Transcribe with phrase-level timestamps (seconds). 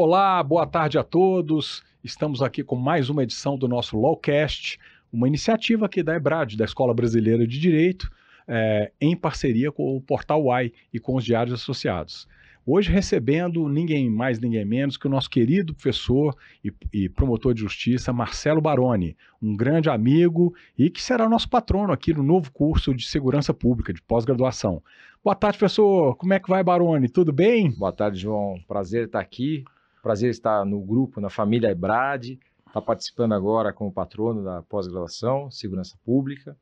[0.00, 1.82] Olá, boa tarde a todos.
[2.04, 4.78] Estamos aqui com mais uma edição do nosso Lawcast,
[5.12, 8.08] uma iniciativa aqui da EBRAD, da Escola Brasileira de Direito,
[8.46, 12.28] é, em parceria com o Portal UAI e com os diários associados.
[12.64, 16.32] Hoje recebendo ninguém mais, ninguém menos que o nosso querido professor
[16.64, 21.92] e, e, promotor de justiça, Marcelo Baroni, um grande amigo e que será nosso patrono
[21.92, 24.80] aqui no novo curso de Segurança Pública, de pós-graduação.
[25.24, 26.14] Boa tarde, professor.
[26.14, 27.08] Como é que vai, Baroni?
[27.08, 27.72] Tudo bem?
[27.72, 28.60] Boa tarde, João.
[28.68, 29.64] Prazer estar aqui.
[30.02, 32.38] Prazer estar no grupo, na família Ebrad.
[32.66, 36.56] Está participando agora como patrono da pós-graduação, Segurança Pública.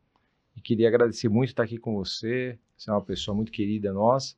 [0.56, 2.58] E queria agradecer muito estar aqui com você.
[2.76, 4.36] Você é uma pessoa muito querida nossa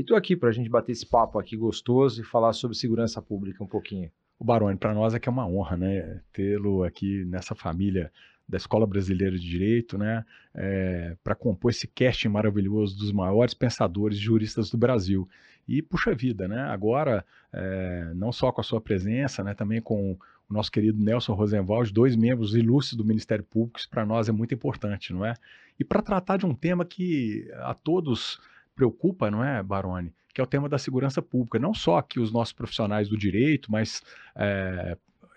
[0.00, 3.20] e estou aqui para a gente bater esse papo aqui gostoso e falar sobre segurança
[3.20, 4.10] pública um pouquinho.
[4.38, 8.10] O Baroni, para nós é que é uma honra, né, tê-lo aqui nessa família
[8.48, 10.24] da Escola Brasileira de Direito, né,
[10.54, 15.28] é, para compor esse casting maravilhoso dos maiores pensadores e juristas do Brasil.
[15.68, 20.12] E puxa vida, né, agora é, não só com a sua presença, né, também com
[20.12, 24.32] o nosso querido Nelson Rosenwald, dois membros ilustres do Ministério Público, isso para nós é
[24.32, 25.34] muito importante, não é?
[25.78, 28.40] E para tratar de um tema que a todos
[28.74, 30.12] preocupa, não é, Baroni?
[30.34, 31.58] Que é o tema da segurança pública.
[31.58, 34.02] Não só aqui os nossos profissionais do direito, mas,
[34.34, 34.96] é,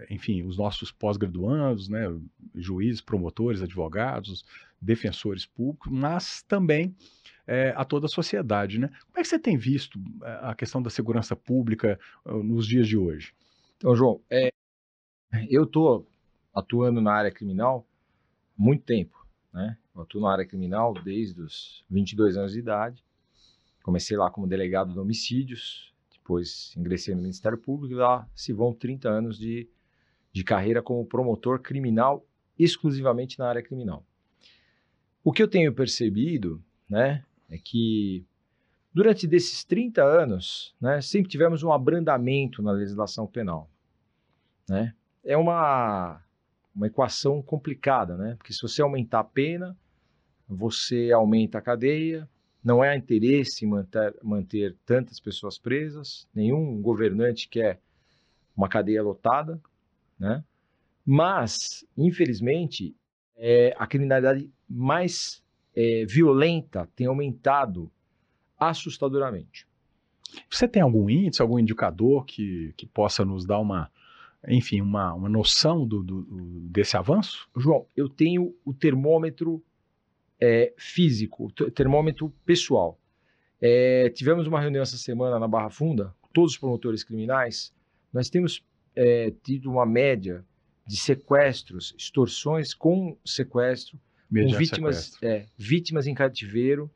[0.09, 2.11] enfim, os nossos pós-graduandos, né,
[2.55, 4.43] juízes, promotores, advogados,
[4.83, 6.95] defensores públicos, mas também
[7.47, 8.79] é, a toda a sociedade.
[8.79, 8.87] Né?
[8.87, 12.87] Como é que você tem visto é, a questão da segurança pública uh, nos dias
[12.87, 13.33] de hoje?
[13.77, 14.51] Então, João, é,
[15.49, 16.07] eu estou
[16.53, 17.87] atuando na área criminal
[18.57, 19.25] há muito tempo.
[19.53, 19.77] Né?
[19.95, 23.03] Eu atuo na área criminal desde os 22 anos de idade.
[23.83, 28.73] Comecei lá como delegado de homicídios, depois ingressei no Ministério Público e lá se vão
[28.73, 29.69] 30 anos de,
[30.31, 32.25] de carreira como promotor criminal,
[32.57, 34.05] exclusivamente na área criminal.
[35.23, 38.25] O que eu tenho percebido, né, é que
[38.93, 43.69] durante desses 30 anos, né, sempre tivemos um abrandamento na legislação penal,
[44.67, 44.93] né?
[45.23, 46.21] É uma
[46.75, 48.35] uma equação complicada, né?
[48.35, 49.77] Porque se você aumentar a pena,
[50.47, 52.27] você aumenta a cadeia,
[52.63, 57.79] não é interesse manter, manter tantas pessoas presas, nenhum governante quer
[58.55, 59.61] uma cadeia lotada,
[60.17, 60.43] né?
[61.05, 62.95] Mas, infelizmente,
[63.35, 65.43] é, a criminalidade mais
[65.75, 67.91] é, violenta tem aumentado
[68.57, 69.67] assustadoramente.
[70.49, 73.91] Você tem algum índice, algum indicador que, que possa nos dar uma,
[74.47, 76.23] enfim, uma, uma noção do, do,
[76.69, 77.47] desse avanço?
[77.55, 79.63] João, eu tenho o termômetro
[80.41, 82.99] é, físico, termômetro pessoal.
[83.61, 87.73] É, tivemos uma reunião essa semana na Barra Funda, todos os promotores criminais.
[88.11, 90.43] Nós temos é, tido uma média
[90.85, 93.99] de sequestros, extorsões com sequestro,
[94.33, 95.17] com vítimas.
[95.21, 96.89] É, vítimas em cativeiro.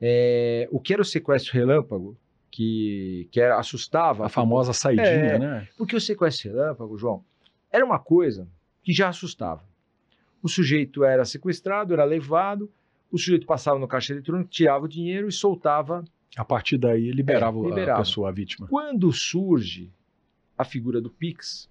[0.00, 2.16] É, o que era o sequestro relâmpago,
[2.50, 4.26] que, que era, assustava.
[4.26, 5.68] A famosa saidinha, é, né?
[5.76, 7.24] Porque o sequestro relâmpago, João,
[7.70, 8.48] era uma coisa
[8.82, 9.64] que já assustava.
[10.42, 12.70] O sujeito era sequestrado, era levado,
[13.10, 16.04] o sujeito passava no caixa eletrônico, tirava o dinheiro e soltava.
[16.36, 18.00] A partir daí liberava, é, liberava.
[18.00, 18.66] a pessoa, a vítima.
[18.68, 19.90] Quando surge
[20.58, 21.70] a figura do Pix,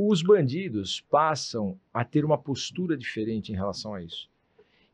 [0.00, 4.30] os bandidos passam a ter uma postura diferente em relação a isso.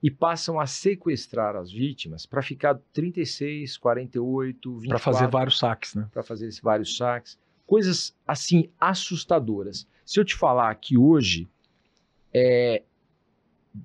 [0.03, 4.89] E passam a sequestrar as vítimas para ficar 36, 48, 24.
[4.89, 6.09] Para fazer vários saques, né?
[6.11, 7.39] Para fazer esses vários saques.
[7.67, 9.87] Coisas assim assustadoras.
[10.07, 11.49] Se eu te falar que hoje
[12.33, 12.83] é,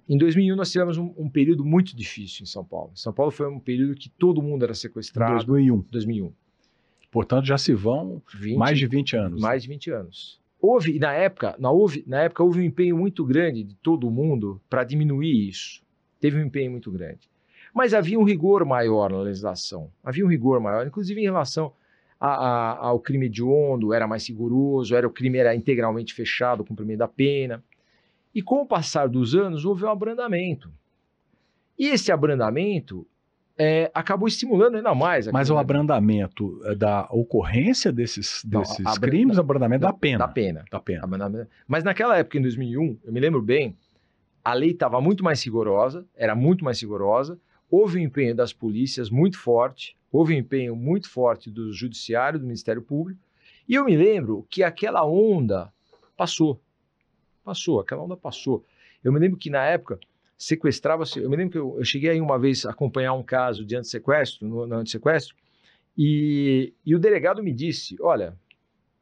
[0.08, 2.92] em 2001 nós tivemos um, um, período muito difícil em São Paulo.
[2.96, 5.34] São Paulo foi um período que todo mundo era sequestrado.
[5.46, 5.86] 2001.
[5.92, 6.34] 2001.
[7.12, 9.42] Portanto, já se vão 20, mais de 20 anos.
[9.42, 10.40] Mais de 20 anos.
[10.62, 14.62] Houve, na época, na, houve, na época, houve um empenho muito grande de todo mundo
[14.70, 15.82] para diminuir isso.
[16.20, 17.30] Teve um empenho muito grande.
[17.74, 19.90] Mas havia um rigor maior na legislação.
[20.04, 21.72] Havia um rigor maior, inclusive em relação
[22.20, 26.66] a, a, ao crime hediondo, era mais rigoroso, era, o crime era integralmente fechado, o
[26.66, 27.64] cumprimento da pena.
[28.36, 30.70] E com o passar dos anos, houve um abrandamento.
[31.78, 33.08] E esse abrandamento
[33.62, 35.28] é, acabou estimulando ainda mais.
[35.28, 40.20] Mas o abrandamento é da ocorrência desses, desses Não, crimes, o abrandamento da, da, pena.
[40.20, 40.66] Da pena.
[40.72, 41.50] Da pena.
[41.68, 43.78] Mas naquela época, em 2001, eu me lembro bem,
[44.42, 47.38] a lei estava muito mais rigorosa, era muito mais rigorosa,
[47.70, 52.46] houve um empenho das polícias muito forte, houve um empenho muito forte do judiciário, do
[52.46, 53.20] Ministério Público,
[53.68, 55.72] e eu me lembro que aquela onda
[56.16, 56.62] passou.
[57.44, 58.64] Passou, aquela onda passou.
[59.04, 60.00] Eu me lembro que na época
[60.40, 61.20] sequestrava-se.
[61.20, 63.76] Eu me lembro que eu, eu, cheguei aí uma vez a acompanhar um caso de
[63.76, 65.36] antissequestro, no, no antissequestro,
[65.98, 68.34] e, e o delegado me disse: Olha,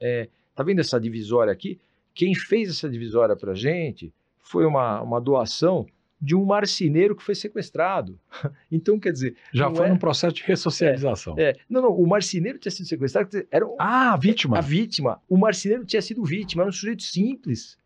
[0.02, 1.80] é, tá vendo essa divisória aqui?
[2.16, 5.86] Quem fez essa divisória para gente foi uma, uma doação
[6.20, 8.20] de um marceneiro que foi sequestrado.
[8.72, 9.36] Então, quer dizer.
[9.54, 9.90] Já foi é...
[9.90, 11.36] num processo de ressocialização.
[11.38, 13.30] É, é, Não, não, o marceneiro tinha sido sequestrado.
[13.52, 13.76] Era um...
[13.80, 14.58] Ah, a vítima.
[14.58, 15.22] A vítima.
[15.30, 17.78] O marceneiro tinha sido vítima, era um sujeito simples.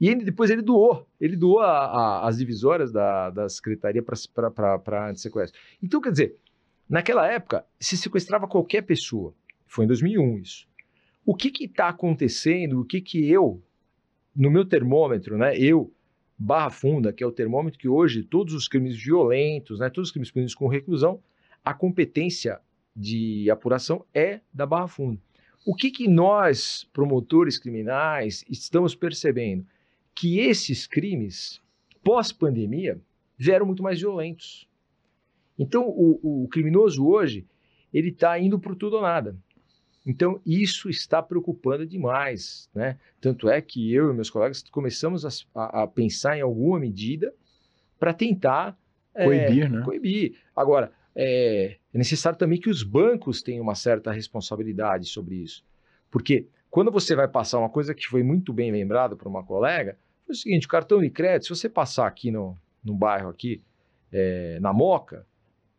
[0.00, 1.06] E ele, depois ele doou.
[1.20, 5.60] Ele doou a, a, as divisórias da, da secretaria para antissequestro.
[5.82, 6.36] Então, quer dizer,
[6.88, 9.34] naquela época, se sequestrava qualquer pessoa.
[9.66, 10.66] Foi em 2001 isso.
[11.24, 12.80] O que está acontecendo?
[12.80, 13.62] O que, que eu,
[14.34, 15.56] no meu termômetro, né?
[15.56, 15.92] Eu
[16.42, 20.12] Barra Funda, que é o termômetro que hoje todos os crimes violentos, né, todos os
[20.12, 21.22] crimes punidos com reclusão,
[21.62, 22.58] a competência
[22.96, 25.20] de apuração é da Barra Funda.
[25.66, 29.66] O que, que nós, promotores criminais, estamos percebendo?
[30.20, 31.62] Que esses crimes,
[32.04, 33.00] pós-pandemia,
[33.38, 34.68] vieram muito mais violentos.
[35.58, 37.46] Então, o, o criminoso hoje,
[37.90, 39.34] ele está indo para tudo ou nada.
[40.04, 42.98] Então, isso está preocupando demais, né?
[43.18, 47.32] Tanto é que eu e meus colegas começamos a, a pensar em alguma medida
[47.98, 48.78] para tentar
[49.14, 49.82] é, coibir, é, né?
[49.82, 50.36] Coibir.
[50.54, 55.64] Agora, é, é necessário também que os bancos tenham uma certa responsabilidade sobre isso.
[56.10, 59.96] Porque quando você vai passar uma coisa que foi muito bem lembrada por uma colega,
[60.30, 63.60] foi o seguinte, o cartão de crédito, se você passar aqui no, no bairro aqui,
[64.12, 65.26] é, na Moca,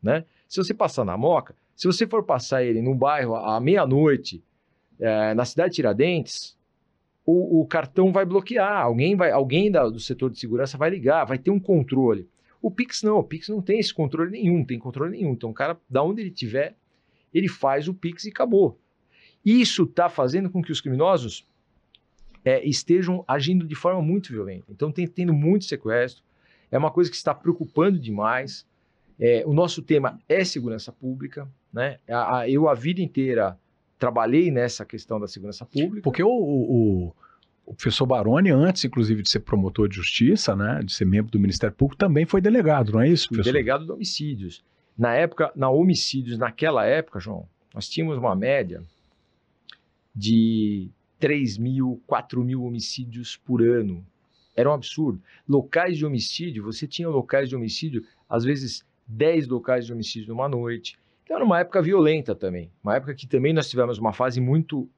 [0.03, 0.25] né?
[0.47, 4.43] Se você passar na Moca, se você for passar ele num bairro à meia-noite,
[4.99, 6.57] é, na cidade de Tiradentes,
[7.25, 11.25] o, o, cartão vai bloquear, alguém, vai, alguém da, do setor de segurança vai ligar,
[11.25, 12.27] vai ter um controle.
[12.61, 15.31] O Pix não, o Pix não tem esse controle nenhum, tem controle nenhum.
[15.31, 16.75] Então o cara, da onde ele tiver,
[17.33, 18.77] ele faz o Pix e acabou.
[19.45, 21.47] Isso está fazendo com que os criminosos
[22.43, 24.65] é, estejam agindo de forma muito violenta.
[24.69, 26.23] Então tem tendo muito sequestro,
[26.71, 28.65] é uma coisa que está preocupando demais.
[29.19, 31.99] É, o nosso tema é segurança pública, né?
[32.09, 33.57] A, a, eu a vida inteira
[33.99, 36.01] trabalhei nessa questão da segurança pública.
[36.01, 37.13] Porque o, o,
[37.67, 41.39] o, professor Baroni, antes inclusive de ser promotor de justiça, né, de ser membro do
[41.39, 43.53] Ministério Público, também foi delegado, não é isso, professor?
[43.53, 44.63] delegado de homicídios.
[44.97, 48.81] Na época, na homicídios, naquela época, João, nós tínhamos uma média
[50.15, 50.89] de
[51.21, 54.03] 3 mil, 4 mil homicídios por ano.
[54.55, 55.21] Era um absurdo.
[55.47, 60.49] Locais de homicídio, você tinha locais de homicídio, às vezes 10 locais de homicídio numa
[60.49, 60.97] noite.
[61.23, 64.89] Então era uma época violenta também, uma época que também nós tivemos uma fase muito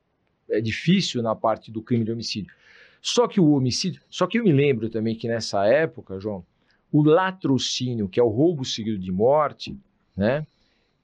[0.49, 2.53] é, difícil na parte do crime de homicídio.
[3.01, 6.45] Só que o homicídio, só que eu me lembro também que nessa época, João,
[6.89, 9.77] o latrocínio, que é o roubo seguido de morte,
[10.15, 10.47] né?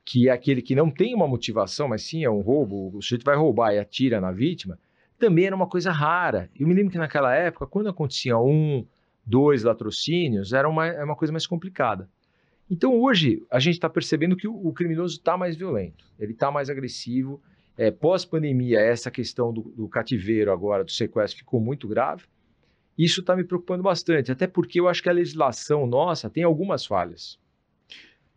[0.06, 3.26] Que é aquele que não tem uma motivação, mas sim é um roubo, o sujeito
[3.26, 4.80] vai roubar e atira na vítima,
[5.20, 6.50] também era uma coisa rara.
[6.58, 8.86] Eu me lembro que naquela época, quando acontecia um,
[9.26, 12.10] dois latrocínios, era uma, era uma coisa mais complicada.
[12.70, 16.50] Então hoje a gente está percebendo que o, o criminoso está mais violento, ele está
[16.50, 17.42] mais agressivo.
[17.78, 22.26] É, Pós-pandemia, essa questão do, do cativeiro agora, do sequestro, ficou muito grave.
[22.98, 26.86] Isso está me preocupando bastante, até porque eu acho que a legislação nossa tem algumas
[26.86, 27.40] falhas.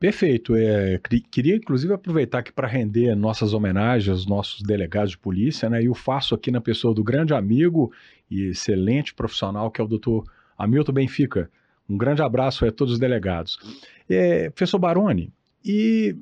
[0.03, 0.57] Perfeito.
[0.57, 1.01] É,
[1.31, 5.81] queria, inclusive, aproveitar aqui para render nossas homenagens aos nossos delegados de polícia, né?
[5.81, 7.93] E o faço aqui na pessoa do grande amigo
[8.29, 10.25] e excelente profissional, que é o doutor
[10.59, 11.49] Hamilton Benfica.
[11.89, 13.57] Um grande abraço a todos os delegados.
[14.11, 15.33] É, professor Baroni,
[15.65, 16.17] e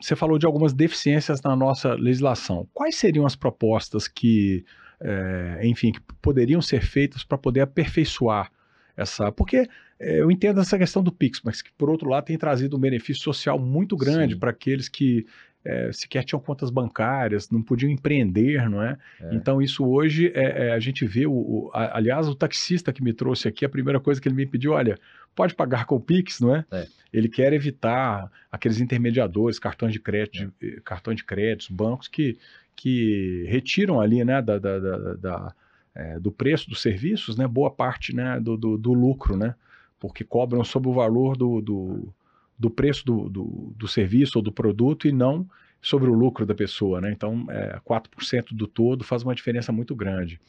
[0.00, 2.68] você falou de algumas deficiências na nossa legislação.
[2.72, 4.64] Quais seriam as propostas que,
[5.00, 8.52] é, enfim, que poderiam ser feitas para poder aperfeiçoar
[8.96, 9.30] essa.
[9.32, 9.68] Porque
[9.98, 12.80] é, eu entendo essa questão do Pix, mas que, por outro lado, tem trazido um
[12.80, 15.26] benefício social muito grande para aqueles que
[15.64, 18.98] é, sequer tinham contas bancárias, não podiam empreender, não é?
[19.20, 19.34] é.
[19.34, 23.02] Então isso hoje é, é a gente vê, o, o a, aliás, o taxista que
[23.02, 24.98] me trouxe aqui, a primeira coisa que ele me pediu, olha,
[25.34, 26.64] pode pagar com o Pix, não é?
[26.70, 26.86] é.
[27.12, 30.66] Ele quer evitar aqueles intermediadores, cartões de crédito, é.
[30.66, 32.36] eh, cartão de crédito, bancos que,
[32.76, 35.54] que retiram ali, né, da, da, da, da
[35.94, 39.54] é, do preço dos serviços, né, boa parte, né, do, do, do lucro, né?
[39.98, 42.14] Porque cobram sobre o valor do, do
[42.58, 45.46] do preço do, do, do, serviço ou do produto e não
[45.82, 47.10] sobre o lucro da pessoa, né?
[47.10, 50.40] Então, é, 4% do todo faz uma diferença muito grande.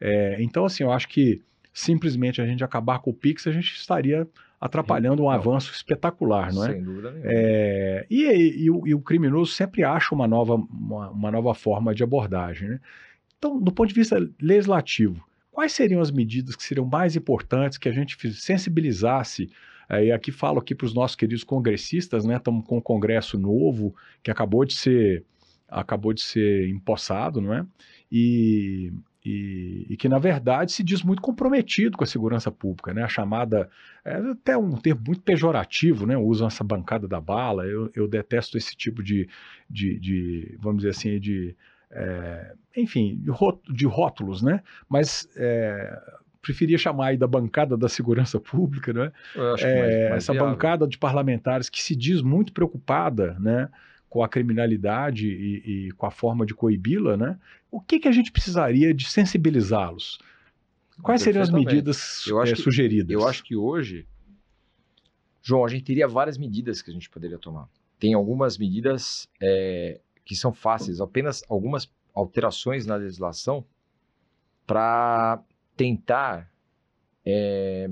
[0.00, 1.42] É, então, assim, eu acho que
[1.72, 4.26] simplesmente a gente acabar com o Pix, a gente estaria
[4.60, 6.72] atrapalhando um avanço espetacular, não é?
[6.72, 7.30] Sem dúvida nenhuma.
[7.32, 11.54] É, e, e, e, o, e, o, criminoso sempre acha uma nova, uma, uma nova
[11.54, 12.80] forma de abordagem, né?
[13.38, 17.88] Então, do ponto de vista legislativo, quais seriam as medidas que seriam mais importantes que
[17.88, 19.50] a gente sensibilizasse
[19.88, 22.36] é, e aqui falo aqui para os nossos queridos congressistas, né?
[22.36, 25.24] Estamos com um congresso novo que acabou de ser
[25.66, 27.64] acabou de ser empossado, não é?
[28.10, 28.92] E,
[29.24, 33.02] e, e, que na verdade se diz muito comprometido com a segurança pública, né?
[33.02, 33.68] A chamada
[34.04, 36.16] é até um termo muito pejorativo, né?
[36.16, 37.66] Usam essa bancada da bala.
[37.66, 39.28] Eu, eu detesto esse tipo de,
[39.68, 41.56] de, de vamos dizer assim, de
[41.90, 43.20] é, enfim,
[43.70, 44.62] de rótulos, né?
[44.88, 46.00] Mas é,
[46.42, 49.12] preferia chamar aí da bancada da segurança pública, né?
[49.34, 50.50] É, mais- mais essa viável.
[50.52, 53.68] bancada de parlamentares que se diz muito preocupada, né?
[54.08, 57.38] Com a criminalidade e, e com a forma de coibi-la, né?
[57.70, 60.18] O que, que a gente precisaria de sensibilizá-los?
[61.02, 63.10] Quais seriam as medidas Eu acho eh, que- sugeridas?
[63.10, 64.06] Eu acho que hoje,
[65.42, 67.68] João, a gente teria várias medidas que a gente poderia tomar.
[67.98, 73.64] Tem algumas medidas é, que são fáceis, apenas algumas alterações na legislação
[74.66, 75.42] para
[75.74, 76.52] tentar
[77.24, 77.90] é,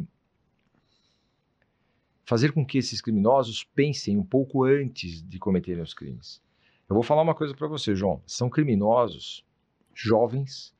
[2.26, 6.42] fazer com que esses criminosos pensem um pouco antes de cometerem os crimes.
[6.86, 8.22] Eu vou falar uma coisa para você, João.
[8.26, 9.42] São criminosos
[9.94, 10.74] jovens,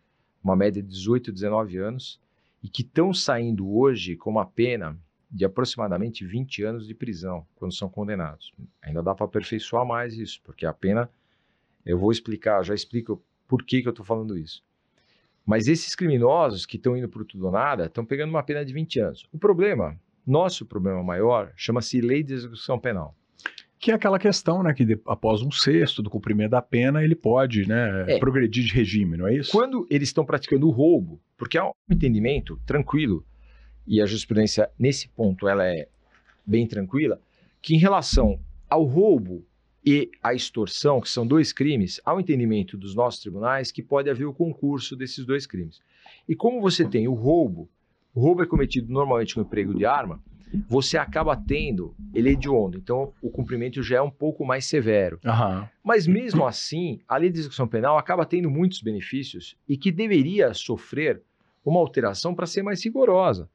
[0.45, 2.21] uma média de 18, 19 anos,
[2.63, 4.99] e que estão saindo hoje com uma pena
[5.31, 8.53] de aproximadamente 20 anos de prisão quando são condenados.
[8.83, 11.11] Ainda dá para aperfeiçoar mais isso, porque a pena,
[11.87, 14.63] eu vou explicar, já explico por que, que eu estou falando isso.
[15.47, 18.73] Mas esses criminosos que estão indo por tudo ou nada estão pegando uma pena de
[18.73, 19.27] 20 anos.
[19.33, 23.15] O problema, nosso problema maior, chama-se Lei de Execução Penal.
[23.79, 24.75] Que é aquela questão, né?
[24.75, 28.15] Que de- após um sexto do cumprimento da pena, ele pode, né?
[28.15, 28.19] É.
[28.19, 29.53] Progredir de regime, não é isso?
[29.53, 33.25] Quando eles estão praticando o roubo, porque há um entendimento tranquilo,
[33.87, 35.87] e a jurisprudência nesse ponto ela é
[36.45, 37.21] bem tranquila,
[37.63, 39.45] que em relação ao roubo
[39.87, 44.25] e à extorsão, que são dois crimes, um entendimento dos nossos tribunais que pode haver
[44.25, 45.81] o concurso desses dois crimes.
[46.29, 47.69] E como você tem o roubo,
[48.13, 50.21] o roubo é cometido normalmente com emprego de arma,
[50.69, 55.21] você acaba tendo ele é hediondo, então o cumprimento já é um pouco mais severo.
[55.25, 55.69] Aham.
[55.85, 60.53] Mas mesmo assim, a lei de execução penal acaba tendo muitos benefícios e que deveria
[60.53, 61.23] sofrer
[61.65, 63.49] uma alteração para ser mais rigorosa.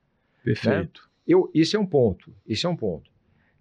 [0.43, 1.09] Perfeito.
[1.27, 2.33] Eu, esse é um ponto.
[2.47, 3.10] Esse é um ponto.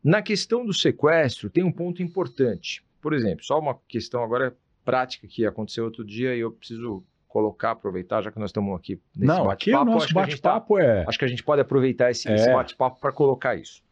[0.02, 2.82] Na questão do sequestro, tem um ponto importante.
[3.00, 7.72] Por exemplo, só uma questão agora prática que aconteceu outro dia e eu preciso colocar,
[7.72, 9.90] aproveitar, já que nós estamos aqui nesse não, aqui o bate-papo.
[9.92, 11.04] nosso tá- bate-papo é.
[11.06, 12.34] Acho que a gente pode aproveitar esse, É.
[12.34, 13.82] esse bate-papo para colocar isso.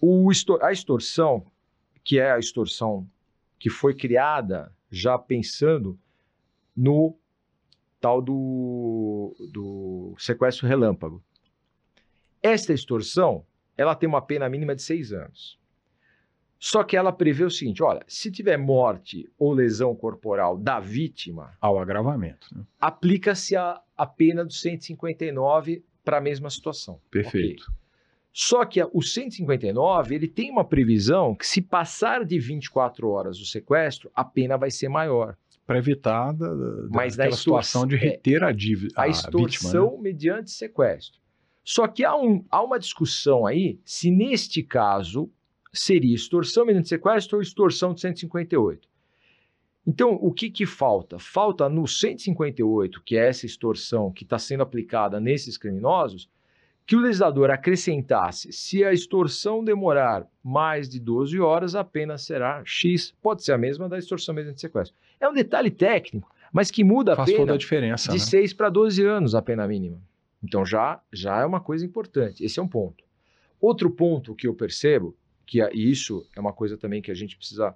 [0.00, 0.28] O
[0.60, 1.46] a extorsão,
[2.04, 3.06] que é a extorsão
[3.58, 5.98] que foi criada já pensando
[6.76, 7.16] no
[8.00, 11.22] tal do, do sequestro relâmpago.
[12.42, 13.46] Esta extorsão,
[13.82, 15.58] ela tem uma pena mínima de seis anos.
[16.58, 21.52] Só que ela prevê o seguinte: olha, se tiver morte ou lesão corporal da vítima,
[21.60, 22.46] Ao agravamento.
[22.56, 22.62] né?
[22.80, 27.00] aplica-se a, a pena do 159 para a mesma situação.
[27.10, 27.64] Perfeito.
[27.64, 27.74] Ok.
[28.34, 33.44] Só que o 159 ele tem uma previsão que se passar de 24 horas o
[33.44, 35.36] sequestro, a pena vai ser maior.
[35.66, 39.96] Para evitar da, da- Mas situação de é, reter a, dívida, A, a extorsão vítima.
[39.96, 40.02] né?
[40.02, 41.20] mediante sequestro.
[41.64, 45.30] Só que há, um- há uma discussão aí se neste caso
[45.72, 48.88] seria extorsão mediante sequestro ou extorsão de 158.
[49.86, 51.18] Então, o que, que falta?
[51.18, 56.28] Falta no 158, que é essa extorsão que está sendo aplicada nesses criminosos,
[56.86, 62.62] que o legislador acrescentasse: se a extorsão demorar mais de 12 horas, a pena será
[62.64, 63.12] X.
[63.20, 64.96] Pode ser a mesma da extorsão mediante sequestro.
[65.18, 68.08] É um detalhe técnico, mas que muda a Faz pena toda a diferença.
[68.12, 68.24] de né?
[68.24, 69.98] 6 para 12 anos a pena mínima.
[70.42, 72.44] Então já, já é uma coisa importante.
[72.44, 73.04] Esse é um ponto.
[73.60, 77.14] Outro ponto que eu percebo, que é- e isso é uma coisa também que a
[77.14, 77.74] gente precisa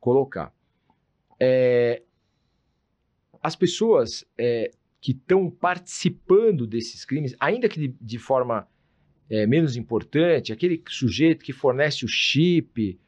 [0.00, 0.52] colocar,
[1.38, 2.02] é
[3.42, 8.66] as pessoas é, que estão participando desses crimes, ainda que de, de forma
[9.30, 12.98] é, menos importante, aquele sujeito que fornece o chip,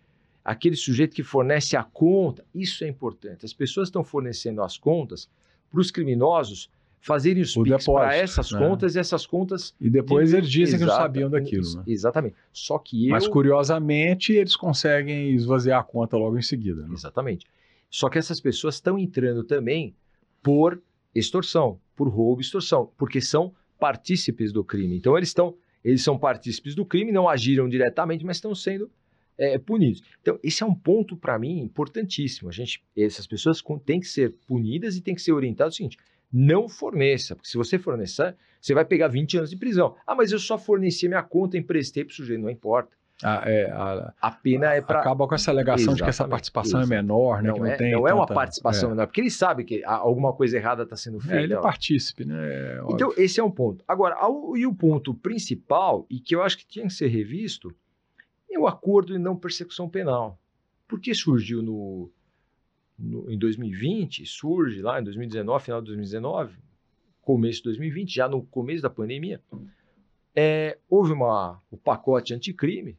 [0.44, 3.44] aquele sujeito que fornece a conta, isso é importante.
[3.44, 5.28] As pessoas estão fornecendo as contas
[5.70, 8.58] para os criminosos fazerem os PIX para essas né?
[8.58, 9.74] contas e essas contas.
[9.80, 11.76] E depois de- eles dizem que não sabiam daquilo.
[11.76, 11.84] Né?
[11.86, 12.36] Exatamente.
[12.52, 13.10] Só que eu.
[13.10, 16.82] Mas curiosamente eles conseguem esvaziar a conta logo em seguida.
[16.86, 16.92] né?
[16.92, 17.46] Exatamente.
[17.88, 19.94] Só que essas pessoas estão entrando também
[20.42, 20.80] por
[21.14, 24.96] extorsão, por roubo e extorsão, porque são partícipes do crime.
[24.96, 28.90] Então eles estão, eles são partícipes do crime, não agiram diretamente, mas estão sendo
[29.36, 30.02] é, punidos.
[30.20, 32.48] Então esse é um ponto para mim importantíssimo.
[32.48, 35.96] A gente, essas pessoas têm que ser punidas e têm que ser orientadas o seguinte:
[36.32, 39.96] não forneça, porque se você fornecer, você vai pegar 20 anos de prisão.
[40.06, 42.96] Ah, mas eu só forneci minha conta, emprestei para o sujeito, não importa.
[43.22, 46.30] A- é, a- A pena é para acaba com essa alegação de que essa Exatamente,
[46.30, 46.92] participação exato.
[46.94, 47.48] é menor, né?
[47.48, 48.92] não, que não, é, tem não é uma participação é.
[48.92, 51.36] menor, porque ele sabe que alguma coisa errada está sendo feita.
[51.38, 52.34] É, ele é partícipe, né?
[52.38, 53.84] É então, esse é um ponto.
[53.86, 57.74] Agora, ao- e o ponto principal, e que eu acho que tinha que ser revisto,
[58.50, 60.38] é o acordo de não persecução penal.
[60.88, 62.10] Por que surgiu no,
[63.00, 66.54] no- em 2020, surge lá em 2019, final de 2019,
[67.22, 69.40] começo de 2020, já no começo da pandemia,
[70.34, 72.96] é, houve uma, o pacote anticrime,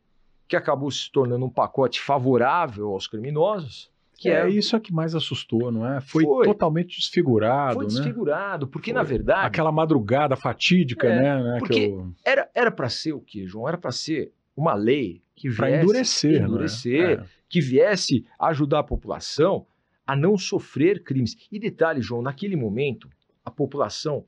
[0.47, 4.93] que acabou se tornando um pacote favorável aos criminosos, Que é, é, isso é que
[4.93, 5.99] mais assustou, não é?
[6.01, 6.45] Foi, Foi.
[6.45, 7.89] totalmente desfigurado, foi né?
[7.89, 9.09] desfigurado, porque na Foi.
[9.15, 11.43] verdade Aquela madrugada fatídica, É, né?
[11.43, 12.13] né, que porque eu-
[12.53, 13.67] era para ser o quê, João?
[13.67, 16.47] Era para ser uma lei que viesse endurecer, né?
[16.47, 17.25] endurecer, É.
[17.49, 19.65] que viesse ajudar a população
[20.11, 21.37] a não sofrer crimes.
[21.49, 23.09] E detalhe, João, naquele momento,
[23.45, 24.25] a população,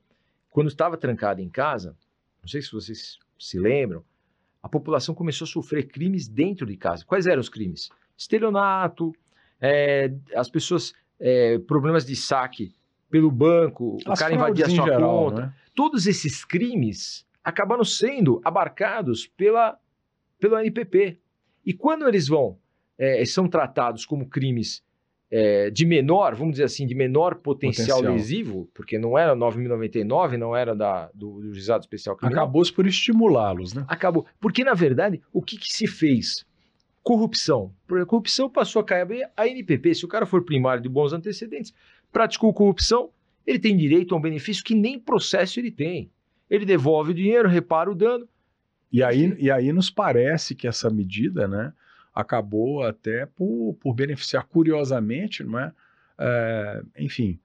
[0.49, 1.93] quando estava trancada em casa,
[2.41, 4.01] não sei se vocês se lembram,
[4.61, 7.03] a população começou a sofrer crimes dentro de casa.
[7.03, 7.89] Quais eram os crimes?
[8.17, 9.13] Estelionato,
[9.59, 12.73] é, as pessoas, é, problemas de saque
[13.09, 15.41] pelo banco, o As cara invadia sua geral, conta.
[15.47, 15.53] né?
[15.75, 19.77] Todos esses crimes acabaram sendo abarcados pela,
[20.39, 21.19] pelo ANPP.
[21.65, 22.57] E quando eles vão,
[22.97, 24.81] é, são tratados como crimes
[25.35, 28.13] é, de menor, vamos dizer assim, de menor potencial, Potencial.
[28.13, 32.85] lesivo, porque não era 9.099, não era da, do, do Juizado Especial Criminal, Acabou-se por
[32.85, 33.83] estimulá-los, né?
[33.87, 34.27] acabou.
[34.39, 36.45] Porque, na verdade, o que, que se fez?
[37.01, 37.73] Corrupção.
[37.89, 39.95] Exemplo, corrupção passou a cair a NPP.
[39.95, 41.73] Se o cara for primário de bons antecedentes,
[42.11, 43.09] praticou corrupção,
[43.43, 46.11] ele tem direito a um benefício que nem processo ele tem.
[46.47, 48.29] Ele devolve o dinheiro, repara o dano.
[48.91, 51.73] E aí, e aí nos parece que essa medida, né,
[52.13, 55.71] acabou até por, por beneficiar curiosamente, não é?
[56.17, 57.39] É, enfim,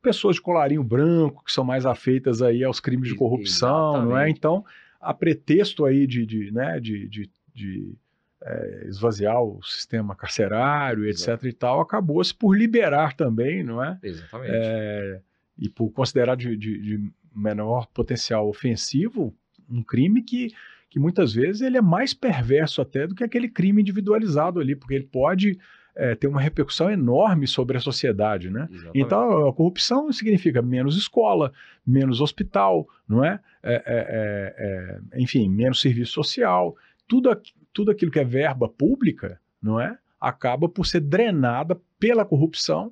[0.00, 4.30] pessoas de colarinho branco que são mais afeitas aí aos crimes de corrupção, não é?
[4.30, 4.38] exatamente.
[4.38, 4.64] Então,
[5.00, 7.94] a pretexto aí de, de, né, de, de, de,
[8.42, 11.20] é, esvaziar o sistema carcerário, etc.
[11.28, 11.48] Exato.
[11.48, 13.98] e tal, acabou-se por liberar também, não é?
[14.02, 14.52] Exatamente.
[14.54, 15.20] É,
[15.58, 19.34] e por considerar de, de- de menor potencial ofensivo
[19.68, 20.52] um crime que,
[20.96, 24.94] que muitas vezes ele é mais perverso até do que aquele crime individualizado ali, porque
[24.94, 25.58] ele pode
[25.94, 28.66] é, ter uma repercussão enorme sobre a sociedade, né?
[28.94, 31.52] Então, a corrupção significa menos escola,
[31.86, 33.38] menos hospital, não é?
[33.62, 36.74] É, é, é, é, enfim, menos serviço social.
[37.06, 39.98] Tudo, aqui- tudo aquilo que é verba pública, não é?
[40.18, 42.90] Acaba por ser drenada pela corrupção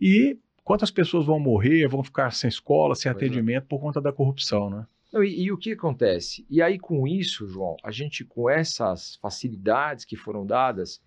[0.00, 3.26] e quantas pessoas vão morrer, vão ficar sem escola, sem Pois é.
[3.26, 4.84] atendimento por conta da corrupção, né?
[5.14, 6.44] Não, e, e o que acontece?
[6.50, 11.00] E aí, com isso, João, a gente, com essas facilidades que foram dadas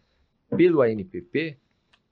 [0.56, 1.58] pelo ANPP,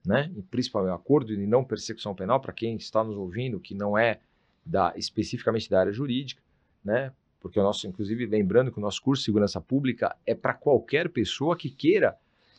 [0.05, 3.73] né, e principalmente o acordo de não persecução penal, para quem está nos ouvindo, que
[3.73, 4.19] não é
[4.65, 6.41] da, especificamente da área jurídica,
[6.83, 10.53] né, porque o nosso, inclusive, lembrando que o nosso curso de segurança pública é para
[10.53, 12.17] qualquer pessoa que queira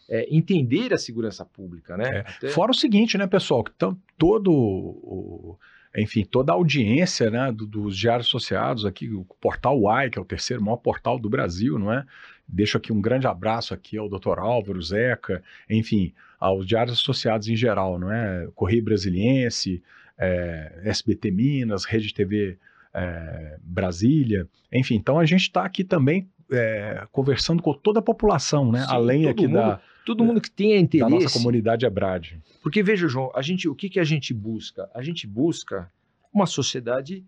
[0.09, 2.19] é, entender a segurança pública, né?
[2.19, 2.21] É.
[2.21, 3.73] Até- Fora o seguinte, né, pessoal, que
[4.17, 5.59] todo o,
[5.97, 10.23] enfim, toda a audiência, né, do- dos diários associados aqui, o portal UAI, que é
[10.23, 12.05] o terceiro maior portal do Brasil, não é?
[12.47, 14.39] Deixo aqui um grande abraço aqui ao Dr.
[14.39, 18.47] Álvaro, Zeca, enfim, aos diários associados em geral, não é?
[18.55, 19.83] Correio Brasiliense,
[20.19, 22.59] é, SBT Minas, Rede TV
[22.95, 28.71] é, Brasília, enfim, então a gente está aqui também é, conversando com toda a população,
[28.71, 28.81] né?
[28.83, 31.11] Sim, Além aqui da, Todo mundo que tenha da interesse.
[31.11, 32.41] nossa comunidade Ebrade.
[32.63, 34.89] Porque veja, João, a gente, o que, que a gente busca?
[34.95, 35.91] A gente busca
[36.33, 37.27] uma sociedade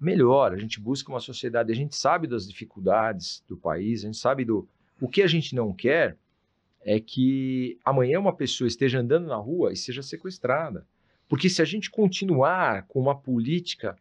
[0.00, 4.16] melhor, a gente busca uma sociedade, a gente sabe das dificuldades do país, a gente
[4.16, 4.66] sabe do.
[4.98, 6.16] O que a gente não quer
[6.82, 10.86] é que amanhã uma pessoa esteja andando na rua e seja sequestrada.
[11.28, 13.94] Porque se a gente continuar com uma política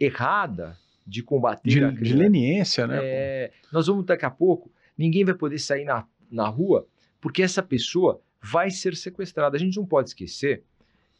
[0.00, 2.98] errada de combater De, a de criminalidade, leniência, né?
[3.00, 6.86] é, nós vamos daqui a pouco, ninguém vai poder sair na, na rua
[7.20, 9.56] porque essa pessoa vai ser sequestrada.
[9.56, 10.62] A gente não pode esquecer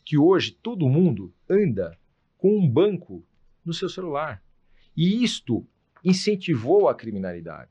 [0.05, 1.99] que hoje todo mundo anda
[2.39, 3.25] com um banco
[3.65, 4.43] no seu celular.
[4.97, 5.67] E isto
[6.05, 7.71] incentivou a criminalidade.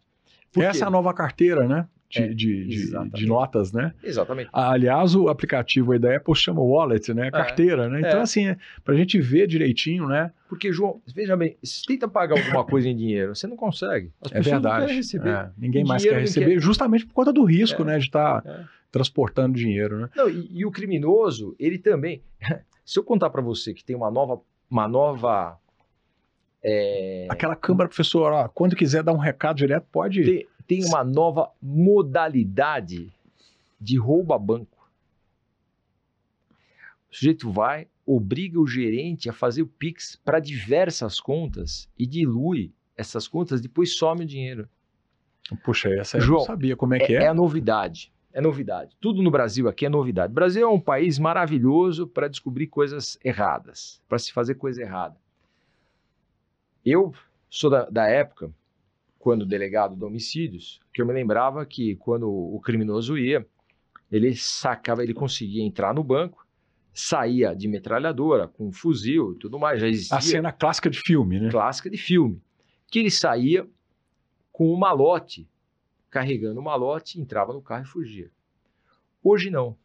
[0.58, 1.88] Essa é a nova carteira, né?
[2.08, 3.92] De, É, de, de- de notas, né?
[4.04, 4.50] Exatamente.
[4.54, 7.32] Ah, Aliás, o aplicativo aí da Apple chama Wallet, né?
[7.32, 8.00] Carteira, né?
[8.00, 8.22] Então, é.
[8.22, 10.32] assim, é, pra gente ver direitinho, né?
[10.48, 14.12] Porque, João, veja bem, se tenta pagar alguma coisa em dinheiro, você não consegue.
[14.22, 14.94] As É verdade.
[15.24, 17.86] É, ninguém mais quer receber, quer- justamente por conta do risco, É.
[17.86, 17.98] né?
[17.98, 18.64] De estar É.
[18.92, 20.10] transportando dinheiro, né?
[20.16, 22.22] Não, e, e o criminoso, ele também.
[22.86, 24.40] Se eu contar para você que tem uma nova,
[24.70, 25.58] uma nova,
[26.64, 30.24] é, Aquela câmara, professor, ó, quando quiser dar um recado direto, pode.
[30.24, 33.12] tem, tem uma nova modalidade
[33.80, 34.90] de rouba banco.
[37.12, 42.74] O sujeito vai, obriga o gerente a fazer o pix para diversas contas e dilui
[42.98, 44.68] essas contas, depois some o dinheiro.
[45.64, 47.24] Puxa, essa eu João, não sabia como é É, que é.
[47.24, 48.12] é a novidade.
[48.34, 48.98] É novidade.
[49.00, 50.32] Tudo no Brasil aqui é novidade.
[50.32, 55.16] O Brasil é um país maravilhoso para descobrir coisas erradas, para se fazer coisa errada.
[56.86, 57.14] Eu
[57.50, 58.52] sou da, da época,
[59.26, 63.44] quando delegado de homicídios, que eu me lembrava que quando o criminoso ia,
[64.12, 66.46] ele sacava, ele conseguia entrar no banco,
[66.94, 69.82] saía de metralhadora, com um fuzil e tudo mais.
[69.82, 71.50] Já existia A cena clássica de filme, né?
[71.50, 72.40] clássica de filme,
[72.88, 73.68] que ele saía
[74.52, 75.50] com um malote,
[76.12, 78.30] carregando o malote, entrava no carro e fugia.
[79.24, 79.76] Hoje não.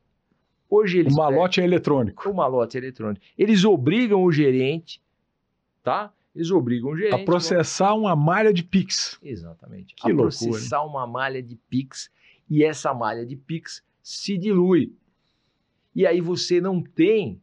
[0.68, 2.28] Hoje eles o malote é eletrônico.
[2.28, 3.24] O malote é eletrônico.
[3.38, 5.02] Eles obrigam o gerente,
[5.82, 6.12] tá?
[6.34, 9.18] Eles obrigam o gerente a processar uma malha de Pix.
[9.22, 9.94] Exatamente.
[9.94, 12.10] Que a loucura, processar uma malha de Pix
[12.48, 14.94] e essa malha de Pix se dilui.
[15.94, 17.40] E aí você não tem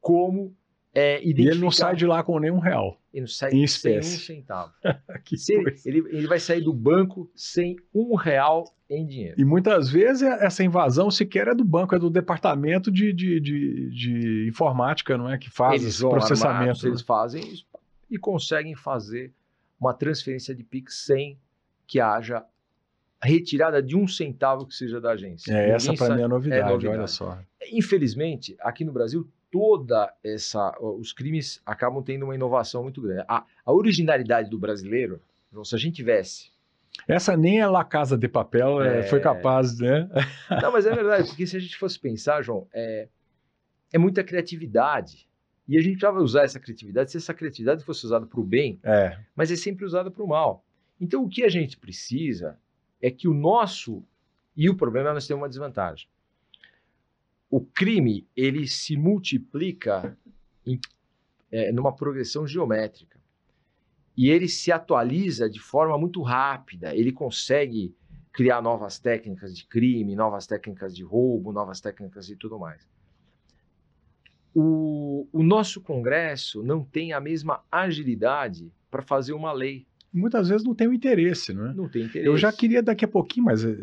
[0.00, 0.54] como
[0.92, 3.00] é, E ele não sai de lá com nenhum real.
[3.12, 4.18] Ele não sai em sem um espécie.
[4.18, 4.72] centavo.
[5.24, 5.88] Que Se ele, coisa.
[5.88, 9.40] ele, ele vai sair do banco sem um real em dinheiro.
[9.40, 13.40] E muitas vezes é- essa invasão sequer é do banco, é do departamento de, de,
[13.40, 15.38] de, de informática, não é?
[15.38, 16.58] Que faz eles esse processamento.
[16.60, 16.90] armados, né?
[16.90, 17.66] eles fazem isso
[18.14, 19.32] e conseguem fazer
[19.78, 21.38] uma transferência de Pix sem
[21.86, 22.44] que haja
[23.20, 25.52] retirada de um centavo que seja da agência.
[25.52, 26.98] É, essa para mim é novidade, novidade.
[26.98, 27.38] olha só.
[27.72, 30.76] Infelizmente, aqui no Brasil, toda essa.
[30.80, 33.24] Os crimes acabam tendo uma inovação muito grande.
[33.26, 35.20] A, a originalidade do brasileiro,
[35.52, 36.52] João, se a gente tivesse.
[37.08, 39.02] Essa nem é La Casa de Papel é, É.
[39.04, 40.08] foi capaz, né?
[40.62, 43.08] Não, mas é verdade, porque se a gente fosse pensar, João, é,
[43.92, 45.26] é muita criatividade.
[45.66, 48.78] E a gente precisava usar essa criatividade se essa criatividade fosse usada para o bem,
[48.82, 50.64] É, mas é sempre usada para o mal.
[51.00, 52.58] Então, o que a gente precisa
[53.00, 54.02] é que o nosso.
[54.56, 56.08] E o problema é nós temos uma desvantagem.
[57.50, 60.16] O crime, ele se multiplica
[60.66, 60.78] em,
[61.50, 63.20] é, numa progressão geométrica.
[64.16, 66.94] E ele se atualiza de forma muito rápida.
[66.94, 67.94] Ele consegue
[68.32, 72.86] criar novas técnicas de crime, novas técnicas de roubo, novas técnicas e tudo mais.
[74.54, 79.84] O, o nosso Congresso não tem a mesma agilidade para fazer uma lei.
[80.12, 81.74] muitas vezes não tem o interesse, não é?
[81.74, 82.28] Não tem interesse.
[82.28, 83.76] Eu já queria daqui a pouquinho, mas eh,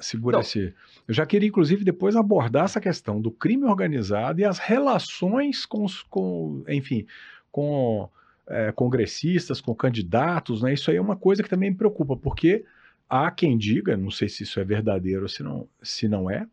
[0.00, 0.42] segura Não.
[0.42, 0.74] esse.
[1.08, 5.84] Eu já queria, inclusive, depois abordar essa questão do crime organizado e as relações com,
[5.84, 7.06] os, com enfim,
[7.50, 8.06] com
[8.46, 10.74] eh, congressistas, com candidatos, né?
[10.74, 12.66] Isso aí é uma coisa que também me preocupa, porque
[13.08, 16.46] há quem diga, não sei se isso é verdadeiro ou se não, se não é,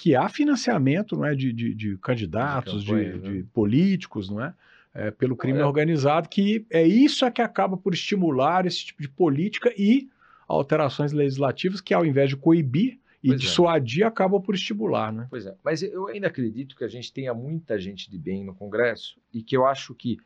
[0.00, 3.18] que há financiamento não é, de, de, de candidatos, de, campanha, né?
[3.32, 4.54] de políticos, não é?
[4.94, 5.64] É, pelo crime É.
[5.66, 10.08] organizado, que é isso é que acaba por estimular esse tipo de política e
[10.48, 13.44] alterações legislativas que, ao invés de coibir e Pois é.
[13.44, 15.26] dissuadir, acabam por estimular, né?
[15.28, 18.54] Pois é, mas eu ainda acredito que a gente tenha muita gente de bem no
[18.54, 20.16] Congresso e que eu acho que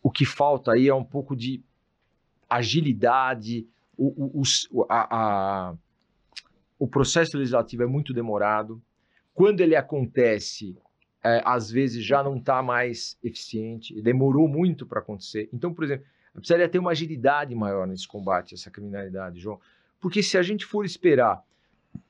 [0.00, 1.60] o que falta aí é um pouco de
[2.48, 3.66] agilidade.
[3.98, 5.74] O, o, o- a- a-
[6.78, 8.82] o processo legislativo é muito demorado.
[9.34, 10.76] Quando ele acontece,
[11.22, 15.48] é, às vezes já não está mais eficiente, demorou muito para acontecer.
[15.52, 19.60] Então, por exemplo, precisaria ter uma agilidade maior nesse combate a essa criminalidade, João.
[20.00, 21.42] Porque se a gente for esperar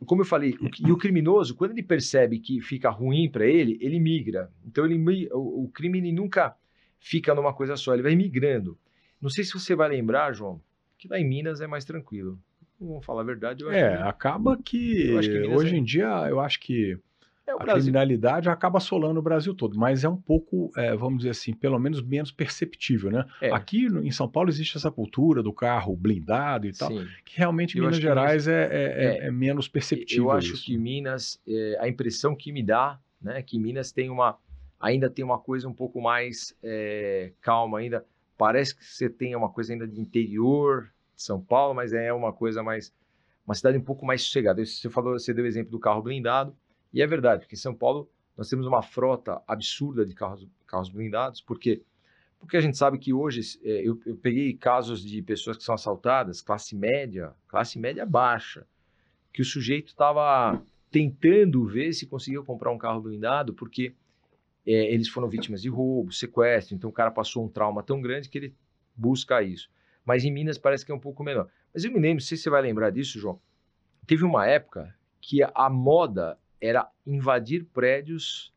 [0.05, 3.79] como eu falei, o, e o criminoso, quando ele percebe que fica ruim para ele,
[3.81, 4.51] ele migra.
[4.65, 6.57] Então ele, o, o crime nunca
[6.99, 8.79] fica numa coisa só, ele vai migrando.
[9.21, 10.61] Não sei se você vai lembrar, João,
[10.99, 12.39] que lá em Minas é mais tranquilo.
[12.81, 15.11] Vamos falar a verdade, eu acho É, que acaba que, que
[15.41, 16.99] Minas hoje é- em dia eu acho que
[17.47, 17.75] é a Brasil.
[17.83, 21.79] criminalidade acaba assolando o Brasil todo, mas é um pouco, é, vamos dizer assim, pelo
[21.79, 23.25] menos menos perceptível, né?
[23.41, 27.07] É, Aqui no- em São Paulo existe essa cultura do carro blindado e tal, sim.
[27.25, 29.27] que realmente em Minas Gerais é, é- é- é.
[29.29, 30.65] é menos perceptível Eu acho isso.
[30.67, 31.41] que Minas,
[31.81, 34.37] a impressão que me dá, né, que Minas tem uma,
[34.81, 36.55] ainda tem uma coisa um pouco mais
[37.41, 38.05] calma ainda.
[38.37, 42.33] Parece que você tem uma coisa ainda de interior de São Paulo, mas é uma
[42.33, 42.93] coisa mais,
[43.47, 44.65] uma cidade um pouco mais sossegada.
[44.65, 46.55] Você falou, você deu o exemplo do carro blindado
[46.93, 50.91] e é verdade, porque em São Paulo nós temos uma frota absurda de carros, carros
[50.91, 51.83] blindados, porque
[52.39, 55.75] porque a gente sabe que hoje é, eu, eu peguei casos de pessoas que são
[55.75, 58.67] assaltadas, classe média, classe média baixa,
[59.33, 63.95] que o sujeito estava tentando ver se conseguia comprar um carro blindado, porque
[64.67, 68.29] é, eles foram vítimas de roubo, sequestro, então o cara passou um trauma tão grande
[68.29, 68.55] que ele
[68.95, 69.69] busca isso.
[70.07, 71.49] Mas em Minas parece que é um pouco menor.
[71.75, 73.41] Mas eu me lembro, não sei se você vai lembrar disso, João,
[74.07, 78.55] teve uma época que a moda era invadir prédios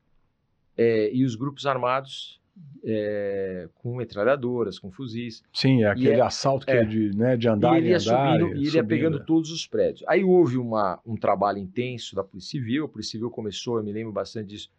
[0.78, 2.40] é, e os grupos armados
[2.84, 5.44] é, com metralhadoras, com fuzis.
[5.52, 8.38] Sim, é aquele é- assalto que é, de, né, de andar e ele ia andar.
[8.38, 10.04] subindo e ele ia pegando todos os prédios.
[10.08, 12.86] Aí houve uma, um trabalho intenso da Polícia Civil.
[12.86, 14.72] A Polícia Civil começou, eu me lembro bastante disso.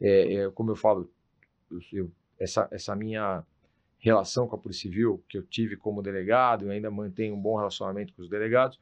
[0.00, 1.10] É, como eu falo,
[1.92, 3.44] eu- essa, essa minha
[4.04, 7.56] relação com a Polícia Civil, que eu tive como delegado, eu ainda mantenho um bom
[7.56, 8.78] relacionamento com os delegados.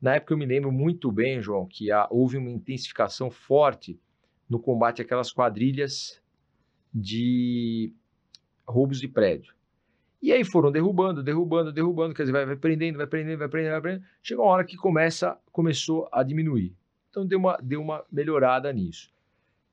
[0.00, 3.98] Na época eu me lembro muito bem, João, que há- houve uma intensificação forte
[4.48, 6.22] no combate àquelas quadrilhas
[6.92, 7.92] de
[8.68, 9.54] roubos de prédio.
[10.22, 13.72] E aí foram derrubando, derrubando, derrubando, quer dizer, vai, vai prendendo, vai prendendo, vai prendendo,
[13.72, 14.04] vai prendendo.
[14.22, 16.74] Chegou uma hora que começa, começou a diminuir.
[17.10, 19.10] Então deu uma, deu uma melhorada nisso.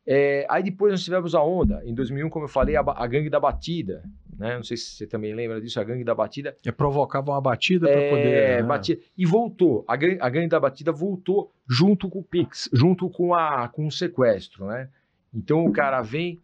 [0.06, 3.30] É, aí depois nós tivemos a onda, em 2001, como eu falei, a, a gangue
[3.30, 4.04] da batida,
[4.38, 4.56] né?
[4.56, 6.58] Não sei se você também lembra disso, a gangue da batida.
[6.66, 8.62] É, provocava uma batida para É, poder.
[8.62, 8.64] né?
[8.64, 9.02] batida.
[9.18, 13.34] E voltou, a gangue, a gangue da batida voltou junto com o Pix, junto com,
[13.34, 14.90] a, com o sequestro, né?
[15.34, 16.42] Então o cara vem,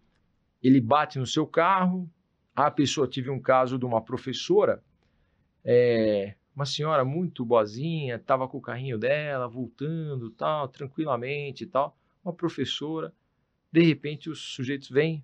[0.63, 2.09] ele bate no seu carro,
[2.55, 4.81] a pessoa tive um caso de uma professora,
[5.65, 11.95] é, uma senhora muito boazinha, estava com o carrinho dela, voltando, tal, tranquilamente e tal,
[12.23, 13.13] uma professora,
[13.71, 15.23] de repente os sujeitos vêm,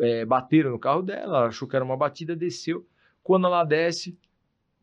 [0.00, 2.86] é, bateram no carro dela, ela achou que era uma batida, desceu,
[3.22, 4.18] quando ela desce,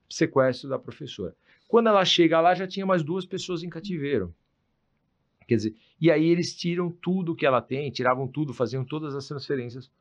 [0.10, 1.36] sequestro da professora.
[1.68, 4.34] Quando ela chega lá, já tinha mais duas pessoas em cativeiro.
[5.48, 9.28] Quer dizer, e aí eles tiram tudo que ela tem, tiravam tudo, faziam todas as
[9.28, 9.92] transferências.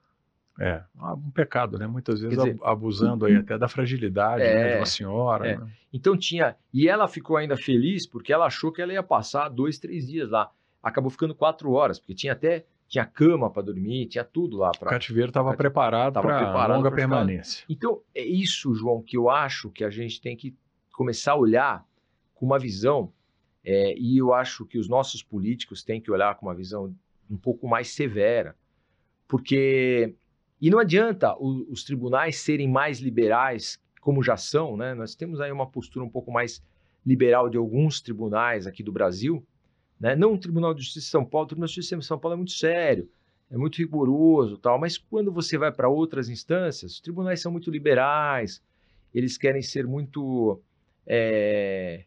[0.61, 1.87] É, um pecado, né?
[1.87, 5.49] Muitas vezes dizer, abusando aí até da fragilidade é, né, de uma senhora.
[5.49, 5.57] É.
[5.57, 5.73] Né?
[5.93, 6.55] Então tinha.
[6.73, 10.29] E ela ficou ainda feliz porque ela achou que ela ia passar dois, três dias
[10.29, 10.51] lá.
[10.83, 14.71] Acabou ficando quatro horas, porque tinha até tinha cama para dormir, tinha tudo lá.
[14.71, 17.64] Pra, o cativeiro estava preparado para longa permanência.
[17.68, 20.55] Então é isso, João, que eu acho que a gente tem que
[20.92, 21.87] começar a olhar
[22.35, 23.11] com uma visão
[23.64, 26.95] é, e eu acho que os nossos políticos têm que olhar com uma visão
[27.31, 28.55] um pouco mais severa,
[29.27, 30.14] porque
[30.61, 34.95] e não adianta o, os tribunais serem mais liberais, como já são, né?
[34.95, 36.62] Nós temos aí uma postura um pouco mais
[37.07, 39.45] liberal de alguns tribunais aqui do Brasil,
[40.03, 40.17] né?
[40.17, 42.35] Não o Tribunal de Justiça de São Paulo, o Tribunal de Justiça de São Paulo
[42.35, 43.09] é muito sério,
[43.49, 44.77] é muito rigoroso, tal.
[44.77, 48.61] Mas quando você vai para outras instâncias, os tribunais são muito liberais,
[49.15, 50.61] eles querem ser muito
[51.07, 52.03] é,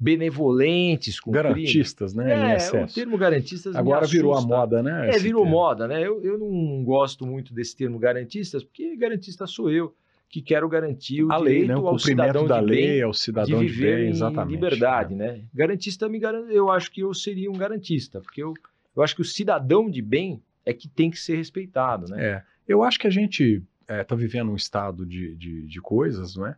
[0.00, 2.26] benevolentes com garantistas, crime.
[2.26, 2.56] né?
[2.56, 5.10] É, o termo garantistas agora virou a moda, né?
[5.10, 5.58] É, virou termo.
[5.58, 6.00] moda, né?
[6.00, 9.94] Eu, eu não gosto muito desse termo garantistas, porque garantista sou eu
[10.34, 11.76] que quero garantir o a direito lei, né?
[11.76, 14.54] o ao cidadão da de lei, bem, ao cidadão de, viver de bem, exatamente, em
[14.56, 15.32] liberdade, né?
[15.32, 15.44] né?
[15.54, 16.34] Garantista me gar...
[16.34, 18.52] eu acho que eu seria um garantista, porque eu,
[18.96, 22.24] eu acho que o cidadão de bem é que tem que ser respeitado, né?
[22.24, 25.80] É, eu acho que a gente está é, tá vivendo um estado de, de, de
[25.80, 26.56] coisas, não é?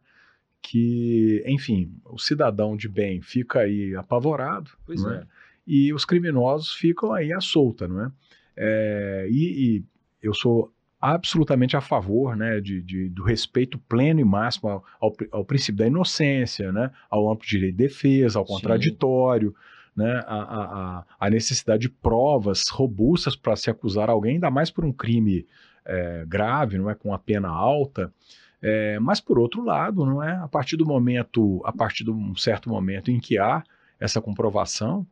[0.62, 5.19] que, enfim, o cidadão de bem fica aí apavorado, pois não é?
[5.19, 5.27] é?
[5.67, 8.12] e os criminosos ficam aí à solta, não é?
[8.57, 9.85] é e, e,
[10.23, 10.73] eu sou
[11.14, 15.77] absolutamente a favor, né, de, de do respeito pleno e máximo ao, ao, ao, princípio
[15.77, 19.51] da inocência, né, ao amplo direito de defesa, ao contraditório,
[19.95, 20.03] Sim.
[20.03, 24.85] né, a, a, a, necessidade de provas robustas para se acusar alguém, ainda mais por
[24.85, 25.47] um crime
[25.85, 28.12] é, grave, não é, com a pena alta.
[28.61, 30.33] É, mas por outro lado, não é?
[30.33, 33.62] A partir do momento, a partir de um certo momento em que há
[34.01, 35.07] essa comprovação,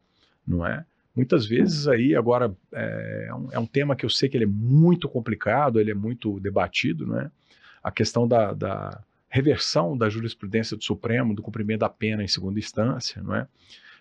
[0.46, 0.84] não é?
[1.14, 4.44] Muitas vezes aí agora é, é um, é um, tema que eu sei que ele
[4.44, 7.30] é muito complicado, ele é muito debatido, não é?
[7.82, 12.58] A questão da, da reversão da jurisprudência do Supremo, do cumprimento da pena em segunda
[12.58, 13.46] instância, não é?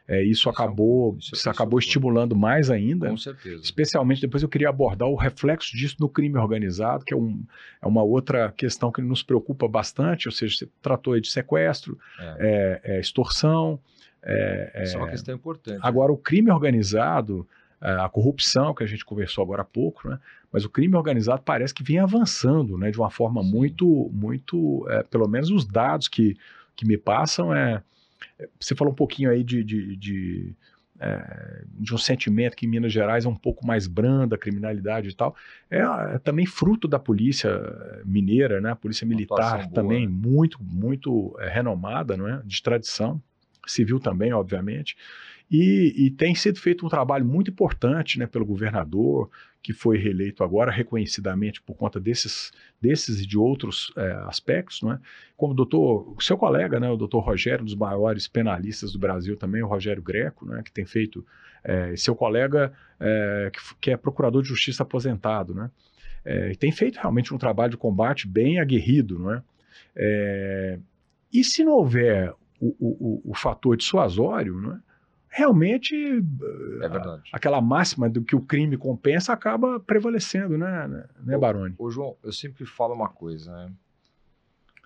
[0.07, 3.09] É, isso, acabou, isso, isso acabou estimulando mais ainda.
[3.09, 3.63] Com certeza.
[3.63, 7.41] Especialmente depois eu queria abordar o reflexo disso no crime organizado, que é, um,
[7.81, 11.97] é uma outra questão que nos preocupa bastante, ou seja, você tratou aí de sequestro,
[12.19, 12.81] é.
[12.83, 13.79] É, é extorsão.
[14.23, 15.79] É, Isso é uma questão importante.
[15.81, 17.47] Agora, o crime organizado,
[17.81, 20.17] a corrupção que a gente conversou agora há pouco, né?
[20.51, 22.89] mas o crime organizado parece que vem avançando né?
[22.89, 23.51] de uma forma Sim.
[23.51, 26.37] muito, muito, é, pelo menos os dados que,
[26.75, 27.83] que me passam é
[28.59, 30.55] você falou um pouquinho aí de, de, de,
[30.99, 35.09] é, de, um sentimento que em Minas Gerais é um pouco mais branda a criminalidade
[35.09, 35.35] e tal.
[35.69, 37.51] É, é também fruto da polícia
[38.05, 38.71] mineira, né?
[38.71, 40.35] A polícia militar também boa, né?
[40.35, 42.41] muito, muito é, renomada, não é?
[42.45, 43.21] De tradição,
[43.65, 44.95] civil também, obviamente.
[45.51, 49.29] E, e, tem sido feito um trabalho muito importante né, pelo governador,
[49.61, 54.99] que foi reeleito agora, reconhecidamente por conta desses, desses e de outros é, aspectos, né?
[55.37, 59.37] como o doutor, seu colega, né, o doutor Rogério, um dos maiores penalistas do Brasil
[59.37, 61.25] também, o Rogério Greco, né, que tem feito,
[61.63, 65.69] é, seu colega é, que, que, é procurador de justiça aposentado, né,
[66.51, 69.43] e tem feito realmente um trabalho de combate bem aguerrido, não é
[71.33, 72.33] e se não houver
[72.79, 74.79] o, o, o, fator dissuasório, não é?
[75.27, 77.29] realmente é verdade.
[77.33, 81.73] aquela máxima do que o crime compensa acaba prevalecendo, né, né Baroni?
[81.77, 83.71] Ô, João, eu sempre falo uma coisa, né?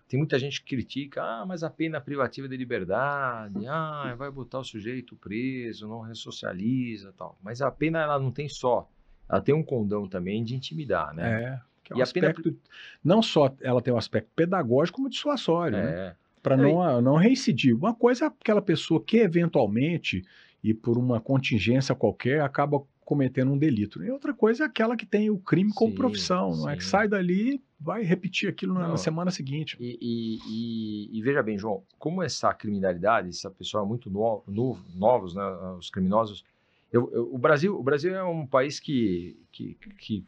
[0.08, 4.60] Tem muita gente que critica, ah, mas a pena privativa de liberdade, ah, vai botar
[4.60, 7.38] o sujeito preso, não ressocializa tal.
[7.44, 8.90] Mas a pena ela não tem só,
[9.28, 11.44] ela tem um condão também de intimidar, né?
[11.44, 11.68] É.
[11.90, 12.56] É um e aspecto, pena...
[13.04, 15.92] não só ela tem um aspecto pedagógico, como dissuasório, né?
[15.92, 15.96] é.
[15.96, 16.16] né?
[16.48, 17.76] Para não, não reincidir.
[17.76, 20.24] Uma coisa é aquela pessoa que eventualmente
[20.64, 24.04] e por uma contingência qualquer acaba cometendo um delito.
[24.04, 26.84] E outra coisa é aquela que tem o crime como sim, profissão, não é que
[26.84, 29.78] sai dali vai repetir aquilo na, na semana seguinte.
[29.80, 34.44] E, e, e, e, veja bem, João, como essa criminalidade, essa pessoa é muito no,
[34.48, 35.44] novo, novos, né,
[35.78, 36.44] os criminosos,
[36.92, 40.26] eu, eu, o Brasil, o Brasil é um país que, que, que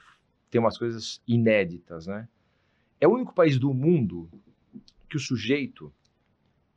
[0.49, 2.27] tem umas coisas inéditas, né?
[3.01, 4.29] É o único país do mundo
[5.10, 5.91] que o sujeito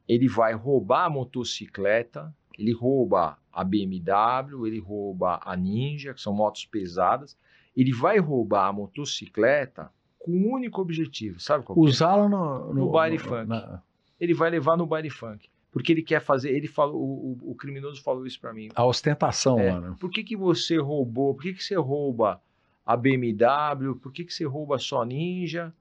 [0.08, 6.34] ele vai roubar a motocicleta Ele rouba a BMW, ele rouba a Ninja, que são
[6.34, 7.36] motos pesadas.
[7.76, 11.80] Ele vai roubar a motocicleta com um único objetivo, sabe qual é?
[11.80, 13.48] Usá-la no, No no, baile no- funk.
[13.48, 13.82] na-
[14.20, 15.48] Ele vai levar no baile funk.
[15.72, 16.50] Porque ele quer fazer.
[16.54, 18.68] Ele falou, o, o- criminoso falou isso pra mim.
[18.74, 19.96] a ostentação É, né?
[19.98, 21.34] Por que, que você roubou?
[21.34, 22.40] Por que, que você rouba
[22.84, 23.94] a BMW?
[24.00, 25.72] Por que, que você rouba só Ninja?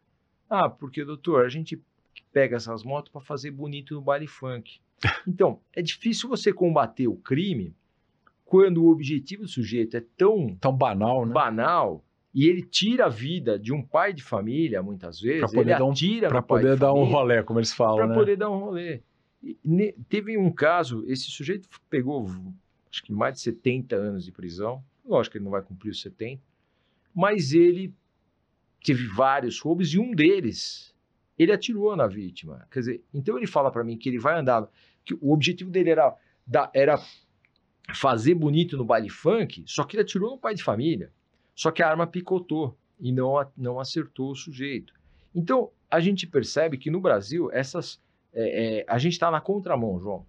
[0.50, 1.82] Ah, porque, doutor, a gente
[2.32, 4.80] pega essas motos para fazer bonito no baile funk.
[5.28, 7.76] Então, é difícil você combater o crime
[8.46, 11.34] quando o objetivo do sujeito é tão Tão banal, né?
[11.34, 15.82] banal e ele tira a vida de um pai de família, muitas vezes, Pra poder
[15.82, 18.14] um- atira Pra poder de dar um família, rolé, como eles falam, para né?
[18.16, 19.02] poder dar um rolê.
[19.44, 22.30] E ne- teve um caso, esse sujeito pegou
[22.92, 24.84] acho que mais de 70 anos de prisão.
[25.04, 26.42] Lógico que ele não vai cumprir os 70,
[27.14, 27.94] mas ele
[28.84, 30.91] teve vários roubos e um deles
[31.42, 32.68] ele atirou na vítima.
[32.72, 34.68] Quer dizer, então ele fala para mim que ele vai andar,
[35.04, 36.16] que o objetivo dele era
[36.74, 37.02] era
[37.94, 41.12] fazer bonito no baile funk, só que ele atirou no pai de família.
[41.56, 44.94] Só que a arma picotou e não, não acertou o sujeito.
[45.34, 48.02] Então, a gente percebe que no Brasil, essas,
[48.34, 50.26] é, é, a gente está na contramão, João.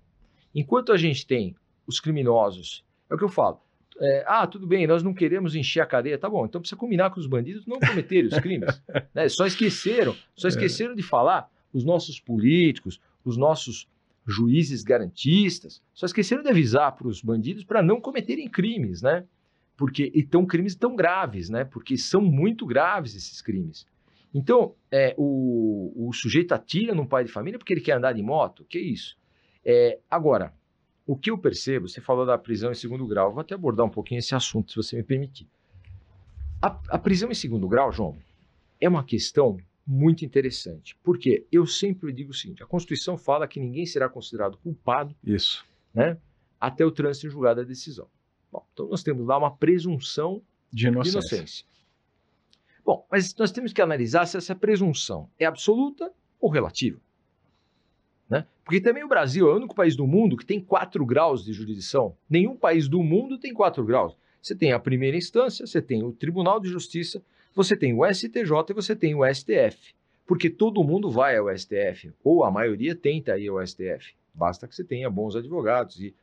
[0.55, 3.61] Enquanto a gente tem os criminosos, é o que eu falo.
[4.00, 6.44] É, ah, tudo bem, nós não queremos encher a cadeia, tá bom.
[6.44, 8.83] Então precisa combinar com os bandidos não cometerem os crimes.
[9.14, 9.28] né?
[9.28, 13.88] Só esqueceram, só esqueceram de falar os nossos políticos, os nossos
[14.26, 19.24] juízes garantistas, só esqueceram de avisar para os bandidos para não cometerem crimes, né?
[19.76, 21.64] Porque então crimes tão graves, né?
[21.64, 23.87] Porque são muito graves esses crimes.
[24.35, 28.22] Então, é, o, o sujeito atira num pai de família porque ele quer andar de
[28.22, 28.64] moto?
[28.64, 29.16] Que isso?
[29.64, 30.55] É, agora,
[31.07, 33.85] o que eu percebo, você falou da prisão em segundo grau, eu vou até abordar
[33.87, 35.49] um pouquinho esse assunto, se você me permitir.
[36.61, 38.17] A, a prisão em segundo grau, João,
[38.81, 40.97] é uma questão muito interessante.
[41.03, 45.65] Porque eu sempre digo o seguinte: a Constituição fala que ninguém será considerado culpado Isso.
[45.93, 46.17] né,
[46.61, 48.07] até o trânsito em julgado da decisão.
[48.51, 51.19] Bom, então nós temos lá uma presunção De de inocência.
[51.19, 51.67] inocência.
[52.85, 57.01] Bom, mas nós temos que analisar se essa presunção é absoluta ou relativa.
[58.33, 58.47] Né?
[58.64, 61.53] Porque também o Brasil é o único país do mundo que tem quatro graus de
[61.53, 62.16] jurisdição.
[62.31, 64.16] Nenhum país do mundo tem quatro graus.
[64.40, 67.23] Você tem a primeira instância, você tem o Tribunal de Justiça,
[67.55, 69.92] você tem o STJ e você tem o STF.
[70.27, 74.14] Porque todo mundo vai ao STF, ou a maioria tenta ir ao STF.
[74.33, 76.14] Basta que você tenha bons advogados e,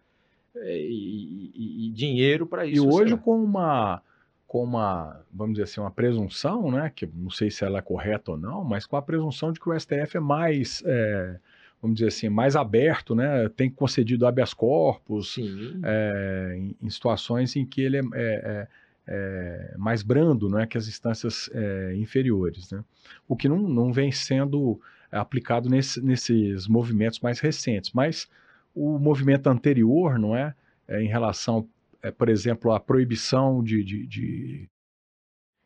[0.55, 2.83] eh, e- e- e dinheiro para E isso.
[2.85, 3.23] você hoje vai.
[3.23, 4.01] com uma,
[4.47, 8.31] com uma, vamos dizer assim, uma presunção, né, que não sei se ela é correta
[8.31, 11.39] ou não, mas com a presunção de que o STF é mais, é,
[11.81, 15.37] vamos dizer assim, mais aberto, né, tem concedido habeas corpus,
[15.83, 18.67] é, em, em situações em que ele é, é- é-
[19.07, 22.69] é mais brando né, que as instâncias é, inferiores.
[22.71, 22.83] Né?
[23.27, 24.79] O que não, não vem sendo
[25.11, 27.91] aplicado nesse- nesses movimentos mais recentes.
[27.93, 28.29] Mas
[28.75, 30.53] o movimento anterior, não é,
[30.91, 31.67] É, em relação,
[32.01, 34.69] é, por exemplo, à proibição de, de, de,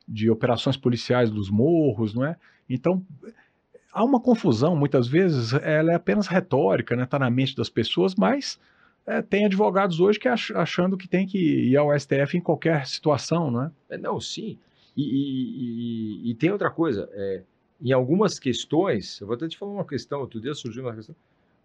[0.08, 2.36] de operações policiais dos morros, não é?
[2.70, 3.06] Então,
[3.94, 8.60] há uma confusão, muitas vezes, ela é apenas retórica, está na mente das pessoas, mas
[9.06, 12.88] é, tem advogados hoje que ach, achando que tem que ir ao STF em qualquer
[12.88, 13.72] situação, não é?
[13.92, 14.58] É, Não, sim.
[14.96, 17.10] E, e- e- e tem outra coisa.
[17.14, 17.42] é,
[17.82, 20.22] em algumas questões, eu vou até te falar uma questão.
[20.22, 21.16] Outro dia surgiu uma questão.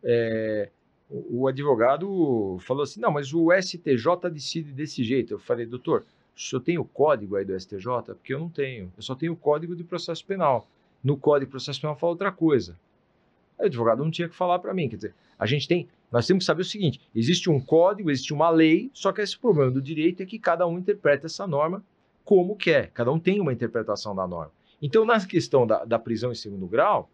[0.03, 0.69] é,
[1.11, 5.35] o, o advogado falou assim: não, mas o STJ decide desse jeito.
[5.35, 6.05] Eu falei, doutor,
[6.37, 7.87] o senhor tem o código aí do STJ?
[8.15, 8.93] Porque eu não tenho.
[8.97, 10.67] Eu só tenho o código de processo penal.
[11.03, 12.79] No código de processo penal fala outra coisa.
[13.59, 14.89] O advogado não tinha que falar para mim.
[14.89, 15.89] Quer dizer, a gente tem.
[16.11, 19.39] Nós temos que saber o seguinte: existe um código, existe uma lei, só que esse
[19.39, 21.85] problema do direito é que cada um interpreta essa norma
[22.25, 22.91] como quer.
[22.91, 24.53] Cada um tem uma interpretação da norma.
[24.81, 27.11] Então, na questão da, da prisão em segundo grau,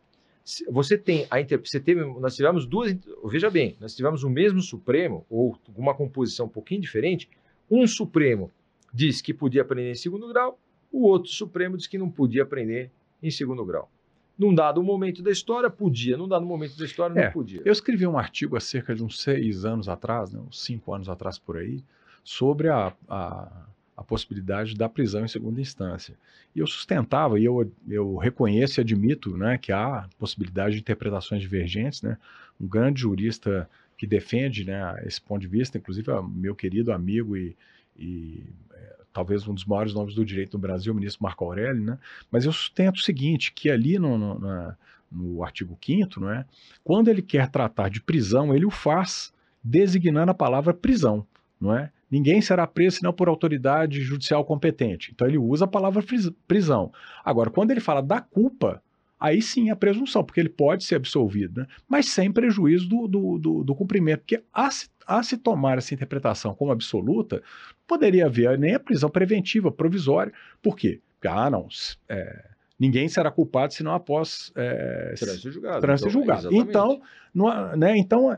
[0.68, 2.94] você tem a você teve, nós tivemos duas,
[3.24, 7.28] veja bem, nós tivemos o mesmo Supremo ou uma composição um pouquinho diferente.
[7.70, 8.50] Um Supremo
[8.92, 10.58] diz que podia prender em segundo grau,
[10.92, 12.90] o outro Supremo diz que não podia prender
[13.26, 13.90] em segundo grau.
[14.38, 17.62] Num dado momento da história podia, num dado momento da história É, não podia.
[17.64, 21.08] Eu escrevi um artigo há cerca de uns seis anos atrás, né, uns cinco anos
[21.08, 21.82] atrás por aí,
[22.24, 26.16] sobre a, a, a possibilidade da prisão em segunda instância.
[26.54, 31.40] E eu sustentava, e eu, eu reconheço e admito né, que há possibilidade de interpretações
[31.40, 32.02] divergentes.
[32.02, 32.18] Né?
[32.60, 37.36] Um grande jurista que defende né, esse ponto de vista, inclusive é meu querido amigo
[37.36, 37.56] e,
[37.96, 38.42] e
[38.72, 41.98] é, talvez um dos maiores nomes do direito no Brasil, o ministro Marco Aurélio, né?
[42.30, 44.76] mas eu sustento o seguinte, que ali no, no, na,
[45.10, 46.44] no artigo 5 não é?
[46.82, 51.24] Quando ele quer tratar de prisão, ele o faz designando a palavra prisão,
[51.60, 51.90] não é?
[52.10, 55.10] Ninguém será preso senão por autoridade judicial competente.
[55.14, 56.92] Então ele usa a palavra pris- prisão.
[57.24, 58.82] Agora, quando ele fala da culpa,
[59.18, 61.66] aí sim a presunção, porque ele pode ser absolvido, né?
[61.88, 64.20] mas sem prejuízo do, do, do, do cumprimento.
[64.20, 67.42] Porque a se, a se tomar essa interpretação como absoluta,
[67.86, 70.32] poderia haver nem a prisão preventiva, provisória.
[70.62, 71.00] Por quê?
[71.14, 71.68] Porque, ah, não,
[72.08, 72.44] é,
[72.78, 75.80] ninguém será culpado senão após é, trânsito julgado.
[75.80, 76.54] Trânsito então, julgado.
[76.54, 77.02] Então,
[77.34, 78.36] não, né, então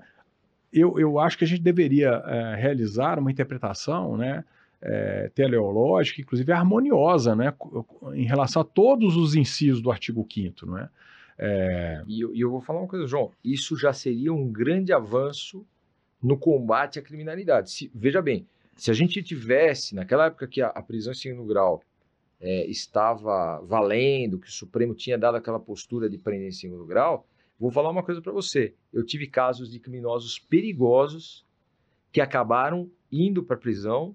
[0.72, 4.44] eu, eu acho que a gente deveria é, realizar uma interpretação, né?
[4.80, 7.54] É, teleológica, inclusive harmoniosa, né,
[8.14, 10.90] em relação a todos os incisos do artigo 5 não é?
[11.38, 12.02] é...
[12.06, 15.66] E, eu, e eu vou falar uma coisa, João, isso já seria um grande avanço
[16.22, 17.70] no combate à criminalidade.
[17.70, 21.46] Se, veja bem, se a gente tivesse, naquela época que a, a prisão em segundo
[21.46, 21.82] grau
[22.40, 27.26] é, estava valendo, que o Supremo tinha dado aquela postura de prender em segundo grau,
[27.58, 28.74] vou falar uma coisa para você.
[28.92, 31.46] Eu tive casos de criminosos perigosos
[32.12, 34.14] que acabaram indo para prisão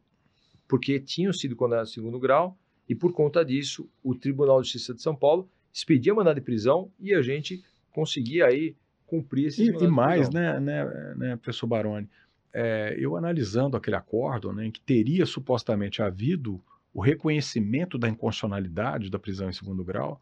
[0.72, 2.58] porque tinham sido condenados em segundo grau
[2.88, 6.90] e por conta disso o Tribunal de Justiça de São Paulo expedia mandado de prisão
[6.98, 7.62] e a gente
[7.92, 8.74] conseguia aí
[9.06, 12.10] cumprir esses E, e mais, né, né, né, professor Baroni,
[12.54, 16.62] é, eu analisando aquele acordo, né, em que teria supostamente havido
[16.94, 20.22] o reconhecimento da inconstitucionalidade da prisão em segundo grau,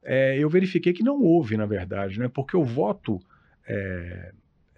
[0.00, 3.20] é, eu verifiquei que não houve, na verdade, né, porque o voto,
[3.66, 4.32] é,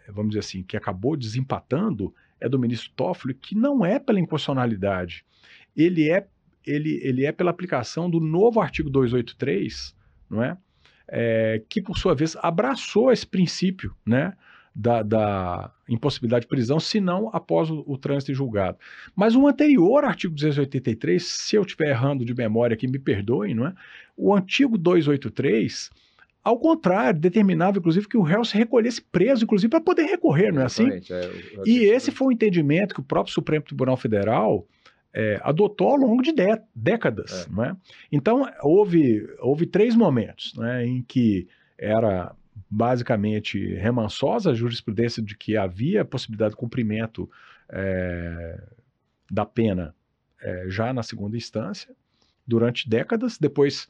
[0.09, 5.24] vamos dizer assim, que acabou desempatando é do ministro Toffoli, que não é pela inconstitucionalidade,
[5.76, 6.26] ele é,
[6.66, 9.95] ele, ele é pela aplicação do novo artigo 283,
[10.28, 10.57] não é?
[11.09, 14.34] é que, por sua vez, abraçou esse princípio, né?
[14.72, 18.78] Da, da, impossibilidade de prisão, se não após o, o trânsito julgado.
[19.16, 23.66] Mas o anterior artigo 283, se eu estiver errando de memória aqui, me perdoem, não
[23.66, 23.74] é?
[24.16, 25.91] O antigo 283
[26.43, 30.62] ao contrário, determinava, inclusive, que o réu se recolhesse preso, inclusive, para poder recorrer, não
[30.62, 30.88] é assim?
[30.88, 31.30] É,
[31.66, 34.66] e esse foi o entendimento que o próprio Supremo Tribunal Federal
[35.12, 36.32] é, adotou ao longo de
[36.74, 37.47] décadas.
[37.47, 37.53] É.
[37.53, 37.76] Não é?
[38.11, 42.34] Então, houve, houve três momentos né, em que era
[42.70, 47.28] basicamente remansosa a jurisprudência de que havia possibilidade de cumprimento
[47.68, 48.62] é,
[49.30, 49.95] da pena
[50.41, 51.95] é, já na segunda instância,
[52.47, 53.36] durante décadas.
[53.38, 53.88] Depois,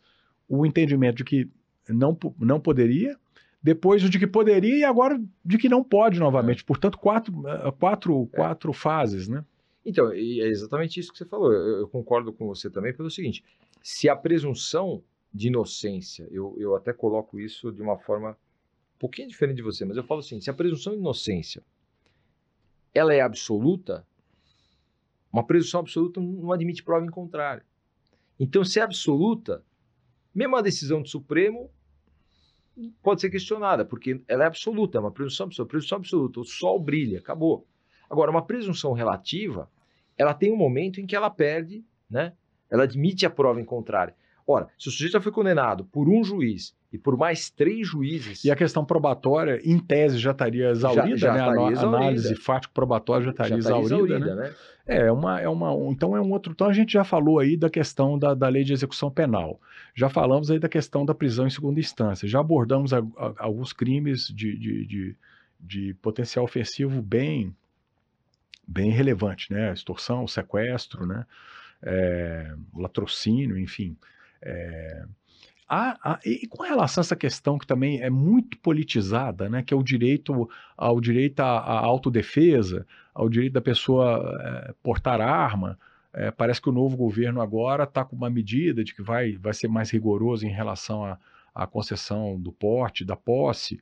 [0.48, 1.50] o entendimento de que
[1.92, 3.16] não, não poderia,
[3.62, 6.62] depois o de que poderia e agora de que não pode novamente.
[6.62, 6.66] É.
[6.66, 8.36] Portanto, quatro, eh, quatro, é.
[8.36, 9.44] quatro fases, né?
[9.84, 11.52] Então, e é exatamente isso que você falou.
[11.52, 13.44] Eu, eu, concordo com você também pelo seguinte:
[13.82, 19.28] se a presunção de inocência, eu, eu até coloco isso de uma forma um pouquinho
[19.28, 21.62] diferente de você, mas eu falo assim: se a presunção de inocência
[22.94, 24.06] ela é absoluta,
[25.32, 27.62] uma presunção absoluta não admite prova em contrário.
[28.38, 29.62] Então, se é absoluta,
[30.34, 31.70] mesmo a decisão do Supremo
[33.02, 35.70] pode ser questionada, porque ela é absoluta, é uma presunção absoluta.
[35.70, 37.66] Presunção absoluta, o sol brilha, acabou.
[38.08, 39.70] Agora, uma presunção relativa,
[40.16, 42.32] ela tem um momento em que ela perde, né?
[42.70, 44.14] Ela admite a prova em contrário.
[44.46, 48.44] Ora, se o sujeito já foi condenado por um juiz e por mais três juízes.
[48.44, 51.40] E a questão probatória, em tese, já estaria exaurida, já, já né?
[51.40, 51.96] Estaria a exaurida.
[51.96, 54.48] análise fático-probatória já estaria, já estaria exaurida, exaurida né?
[54.48, 54.54] né?
[54.86, 55.72] É, uma, é uma.
[55.92, 56.52] Então é um outro.
[56.52, 59.60] Então a gente já falou aí da questão da, da lei de execução penal.
[59.94, 62.26] Já falamos aí da questão da prisão em segunda instância.
[62.26, 65.16] Já abordamos a, a, alguns crimes de, de, de,
[65.60, 67.54] de potencial ofensivo bem,
[68.66, 69.72] bem relevante, né?
[69.72, 71.24] Extorsão, sequestro, né?
[71.82, 73.96] É, latrocínio, enfim.
[74.42, 75.04] É,
[75.70, 79.72] há, há, e com relação a essa questão que também é muito politizada, né, que
[79.72, 85.78] é o direito ao direito à, à autodefesa, ao direito da pessoa é, portar arma,
[86.12, 89.54] é, parece que o novo governo agora está com uma medida de que vai, vai
[89.54, 91.16] ser mais rigoroso em relação à,
[91.54, 93.80] à concessão do porte, da posse.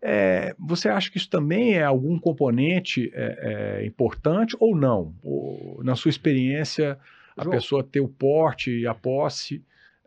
[0.00, 5.14] É, você acha que isso também é algum componente é, é, importante ou não?
[5.22, 6.98] Ou, na sua experiência,
[7.36, 9.62] a João, pessoa ter o porte e a posse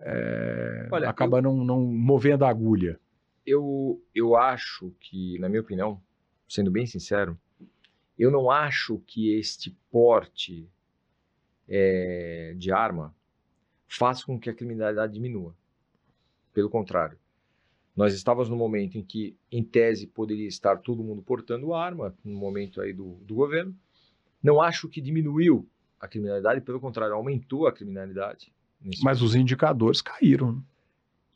[0.06, 3.00] é, Olha, acaba eu, não, não movendo a agulha.
[3.46, 6.02] Eu, eu acho que, na minha opinião,
[6.48, 7.40] sendo bem sincero,
[8.20, 10.70] eu não acho que este porte
[11.68, 13.16] é, de arma
[13.88, 15.56] faça com que a criminalidade diminua.
[16.54, 17.18] Pelo contrário,
[17.96, 22.38] nós estávamos no momento em que, em tese, poderia estar todo mundo portando arma, no
[22.38, 23.76] momento aí do, do governo.
[24.42, 25.68] Não acho que diminuiu
[26.00, 28.54] a criminalidade, pelo contrário, aumentou a criminalidade.
[29.02, 30.54] Mas os indicadores caíram.
[30.54, 30.62] Né?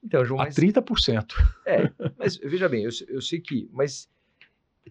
[0.04, 1.34] Então, João, a mas, 30%.
[1.66, 4.10] É, mas veja bem, eu, eu sei que, mas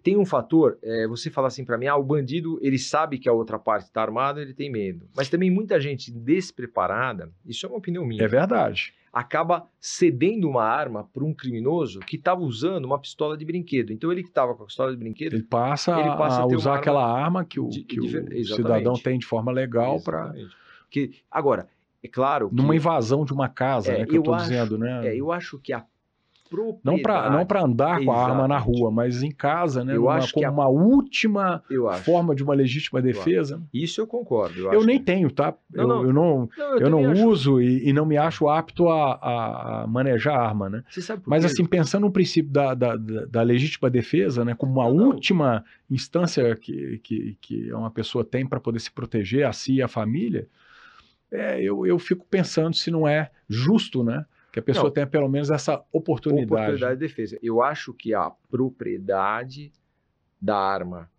[0.03, 3.29] tem um fator, é, você fala assim para mim, ah, o bandido, ele sabe que
[3.29, 5.09] a outra parte está armada, ele tem medo.
[5.17, 8.23] Mas também muita gente despreparada, isso é uma opinião minha.
[8.23, 8.95] É verdade.
[9.13, 13.91] Acaba cedendo uma arma para um criminoso que estava usando uma pistola de brinquedo.
[13.91, 16.47] Então ele que estava com a pistola de brinquedo, ele passa, ele passa a, a
[16.47, 20.35] usar arma aquela arma que o, de, que o cidadão tem de forma legal para.
[21.31, 21.69] Agora,
[22.07, 22.49] é claro.
[22.49, 24.07] Que, Numa invasão de uma casa, é, né?
[24.07, 25.09] Que eu, estou dizendo, né?
[25.09, 25.85] É, eu acho que a
[26.85, 29.97] Não para não para andar com a arma na rua, mas em casa, né?
[29.97, 30.51] Eu acho como a...
[30.51, 31.63] uma última
[32.05, 33.61] forma de uma legítima defesa.
[33.75, 34.59] Isso eu concordo.
[34.61, 35.05] Eu, eu nem que...
[35.05, 35.55] tenho, tá?
[35.73, 36.05] Não, eu, não.
[36.05, 39.87] eu não, não eu, eu não uso e, e, não me acho apto a, a
[39.87, 40.85] manejar arma, né?
[41.27, 44.55] mas assim, pensando no princípio da, da, da, legítima defesa, né?
[44.55, 49.53] Como uma última instância que, que, que uma pessoa tem para poder se proteger a
[49.53, 50.47] si e a família,
[51.31, 54.25] é, eu, eu fico pensando se não é justo, né?
[54.53, 56.53] Que a pessoa não, tenha pelo menos essa oportunidade.
[56.53, 57.39] Oportunidade de defesa.
[57.43, 59.71] Eu acho que a propriedade
[60.41, 61.11] da arma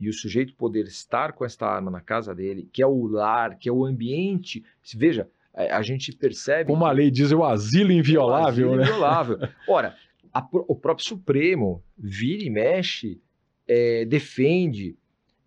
[0.00, 3.58] e o sujeito poder estar com essa arma na casa dele, que é o lar,
[3.58, 4.64] que é o ambiente.
[4.94, 6.70] Veja, a gente percebe.
[6.70, 8.82] Como a lei diz, é o asilo inviolável, o asilo né?
[8.84, 9.38] Inviolável.
[9.66, 9.96] Ora,
[10.32, 13.20] a, o próprio Supremo vira e mexe,
[13.66, 14.96] é, defende.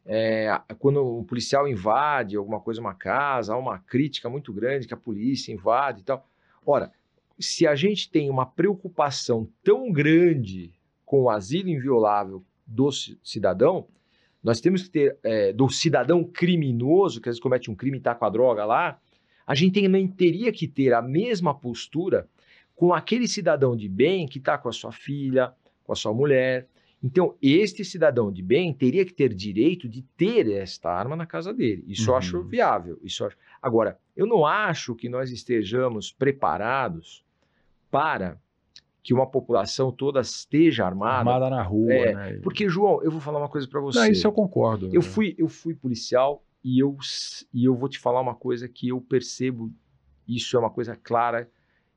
[0.05, 4.93] É, quando o policial invade alguma coisa, uma casa, há uma crítica muito grande que
[4.93, 6.27] a polícia invade e tal.
[6.65, 6.91] Ora,
[7.39, 10.73] se a gente tem uma preocupação tão grande
[11.05, 12.89] com o asilo inviolável do
[13.23, 13.87] cidadão,
[14.43, 17.99] nós temos que ter, é, do cidadão criminoso, que às vezes comete um crime e
[17.99, 18.99] está com a droga lá,
[19.45, 22.27] a gente também teria que ter a mesma postura
[22.75, 26.67] com aquele cidadão de bem que está com a sua filha, com a sua mulher.
[27.03, 31.51] Então, este cidadão de bem teria que ter direito de ter esta arma na casa
[31.51, 31.83] dele.
[31.87, 32.09] Isso uhum.
[32.09, 32.47] eu acho uhum.
[32.47, 32.99] viável.
[33.03, 33.35] Isso acho...
[33.59, 37.25] Agora, eu não acho que nós estejamos preparados
[37.89, 38.39] para
[39.03, 41.31] que uma população toda esteja armada.
[41.31, 42.39] Armada na rua, é, né?
[42.43, 43.99] Porque, João, eu vou falar uma coisa para você.
[43.99, 44.87] Não, isso eu concordo.
[44.87, 45.07] Eu, né?
[45.07, 46.95] fui, eu fui policial e eu,
[47.51, 49.71] e eu vou te falar uma coisa que eu percebo,
[50.27, 51.49] isso é uma coisa clara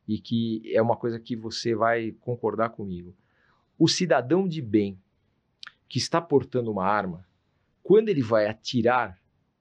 [0.08, 3.14] e que é uma coisa que você vai concordar comigo.
[3.78, 4.98] O cidadão de bem
[5.88, 7.26] que está portando uma arma,
[7.82, 9.18] quando ele vai atirar,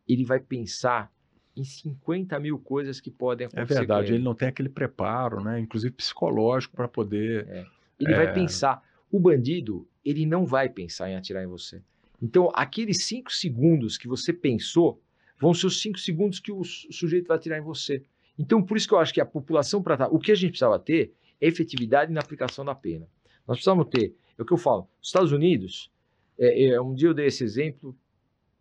[0.07, 1.11] ele vai pensar
[1.55, 3.73] em 50 mil coisas que podem é acontecer.
[3.73, 4.23] É verdade, ele.
[4.23, 5.59] não tem aquele preparo, né?
[5.59, 7.47] inclusive psicológico, para poder.
[7.47, 7.65] É.
[7.99, 8.15] Ele é...
[8.15, 8.81] vai pensar.
[9.11, 11.81] O bandido, ele não vai pensar em atirar em você.
[12.19, 14.99] Então, aqueles cinco segundos que você pensou
[15.39, 18.01] vão ser os cinco segundos que o sujeito vai atirar em você.
[18.39, 20.79] Então, por isso que eu acho que a população para o que a gente precisava
[20.79, 23.07] ter é efetividade na aplicação da pena.
[23.47, 25.91] Nós precisamos ter, é o que eu falo, os Estados Unidos,
[26.37, 27.95] é, é, um dia eu dei esse exemplo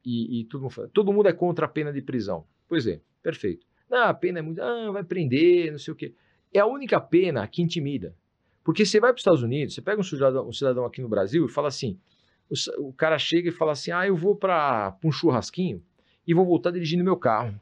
[0.04, 2.44] e, e todo, mundo fala, todo mundo é contra a pena de prisão.
[2.68, 3.66] Pois é, perfeito.
[3.88, 4.60] Não, a pena é muito.
[4.60, 6.14] Ah, vai prender, não sei o quê.
[6.52, 8.14] É a única pena que intimida.
[8.64, 11.08] Porque você vai para os Estados Unidos, você pega um cidadão, um cidadão aqui no
[11.08, 11.98] Brasil e fala assim:
[12.48, 15.82] o, o cara chega e fala assim, ah, eu vou para um churrasquinho
[16.26, 17.58] e vou voltar dirigindo meu carro.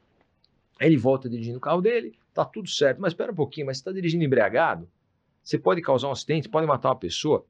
[0.79, 3.79] Aí ele volta dirigindo o carro dele, tá tudo certo, mas espera um pouquinho, mas
[3.79, 4.89] você está dirigindo embriagado?
[5.43, 7.45] Você pode causar um acidente, pode matar uma pessoa?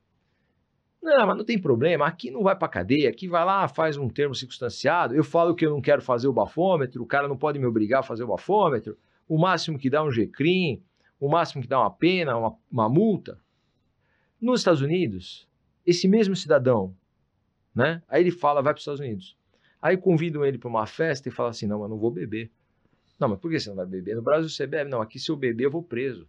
[1.02, 4.08] Não, mas não tem problema, aqui não vai para cadeia, aqui vai lá, faz um
[4.08, 7.58] termo circunstanciado, eu falo que eu não quero fazer o bafômetro, o cara não pode
[7.58, 10.82] me obrigar a fazer o bafômetro, o máximo que dá um GCRIM,
[11.18, 13.40] o máximo que dá uma pena, uma, uma multa.
[14.40, 15.48] Nos Estados Unidos,
[15.86, 16.94] esse mesmo cidadão,
[17.74, 18.02] né?
[18.08, 19.36] Aí ele fala, vai para os Estados Unidos.
[19.80, 22.50] Aí convidam ele para uma festa e fala assim, não, mas não vou beber.
[23.18, 24.16] Não, mas por que você não vai beber?
[24.16, 24.90] No Brasil você bebe?
[24.90, 26.28] Não, aqui se eu beber eu vou preso.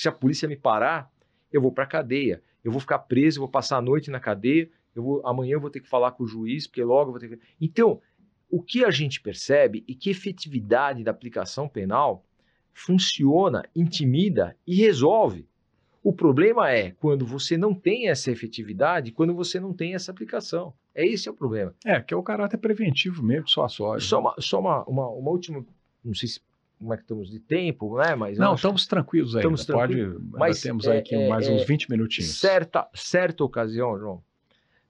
[0.00, 1.10] Se a polícia me parar,
[1.52, 4.68] eu vou para cadeia eu vou ficar preso, eu vou passar a noite na cadeia,
[4.94, 7.20] eu vou, amanhã eu vou ter que falar com o juiz, porque logo eu vou
[7.20, 7.38] ter que.
[7.60, 8.00] Então,
[8.50, 12.24] o que a gente percebe é que a efetividade da aplicação penal
[12.72, 15.46] funciona, intimida e resolve.
[16.02, 20.72] O problema é quando você não tem essa efetividade, quando você não tem essa aplicação.
[20.94, 21.74] É esse é o problema.
[21.84, 23.98] É, que é o caráter preventivo mesmo, só a só.
[23.98, 25.64] Só, uma, só uma, uma, uma última,
[26.04, 26.40] não sei se
[26.78, 28.14] como é que estamos de tempo, né?
[28.14, 29.40] Mas não, estamos tranquilos ainda.
[29.40, 32.38] Estamos tranquilos, Pode, mas temos é, aqui é, mais uns 20 é, minutinhos.
[32.38, 34.22] Certa, certa ocasião, João,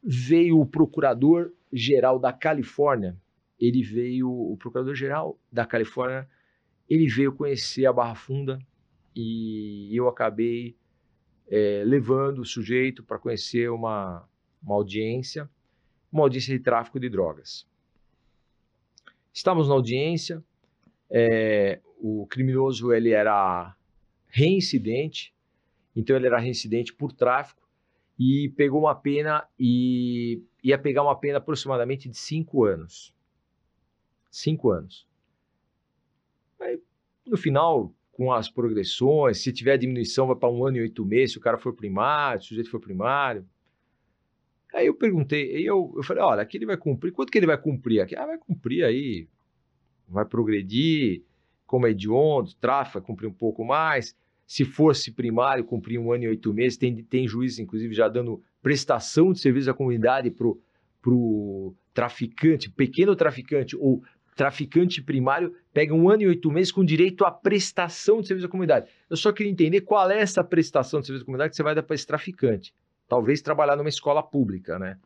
[0.02, 3.16] veio o procurador geral da Califórnia.
[3.58, 6.28] Ele veio, o procurador geral da Califórnia,
[6.88, 8.58] ele veio conhecer a Barra Funda
[9.16, 10.76] e eu acabei
[11.48, 14.28] é, levando o sujeito para conhecer uma,
[14.62, 15.48] uma audiência,
[16.12, 17.66] uma audiência de tráfico de drogas.
[19.32, 20.44] Estávamos na audiência,
[21.10, 23.74] é, o criminoso ele era
[24.28, 25.34] reincidente,
[25.96, 27.68] então ele era reincidente por tráfico
[28.18, 33.14] e pegou uma pena e ia pegar uma pena aproximadamente de cinco anos.
[34.30, 35.06] Cinco anos.
[36.60, 36.80] Aí,
[37.26, 41.32] no final, com as progressões, se tiver diminuição, vai para um ano e oito meses,
[41.32, 43.48] se o cara for primário, se o sujeito for primário.
[44.74, 47.46] Aí eu perguntei, aí eu, eu falei, olha, aqui ele vai cumprir, quanto que ele
[47.46, 48.14] vai cumprir aqui?
[48.16, 49.28] Ah, vai cumprir aí
[50.08, 51.22] vai progredir,
[51.66, 54.16] como é hediondo, tráfico, cumprir um pouco mais.
[54.46, 56.78] Se fosse primário, cumprir um ano e oito meses.
[56.78, 60.46] Tem, tem juízes, inclusive, já dando prestação de serviço à comunidade para
[61.12, 64.02] o traficante, pequeno traficante ou
[64.38, 68.48] traficante primário pega um ano e oito meses com direito à prestação de serviço à
[68.48, 68.88] comunidade.
[69.10, 71.74] Eu só queria entender qual é essa prestação de serviço à comunidade que você vai
[71.74, 72.72] dar para esse traficante.
[73.08, 74.96] Talvez trabalhar numa escola pública, né?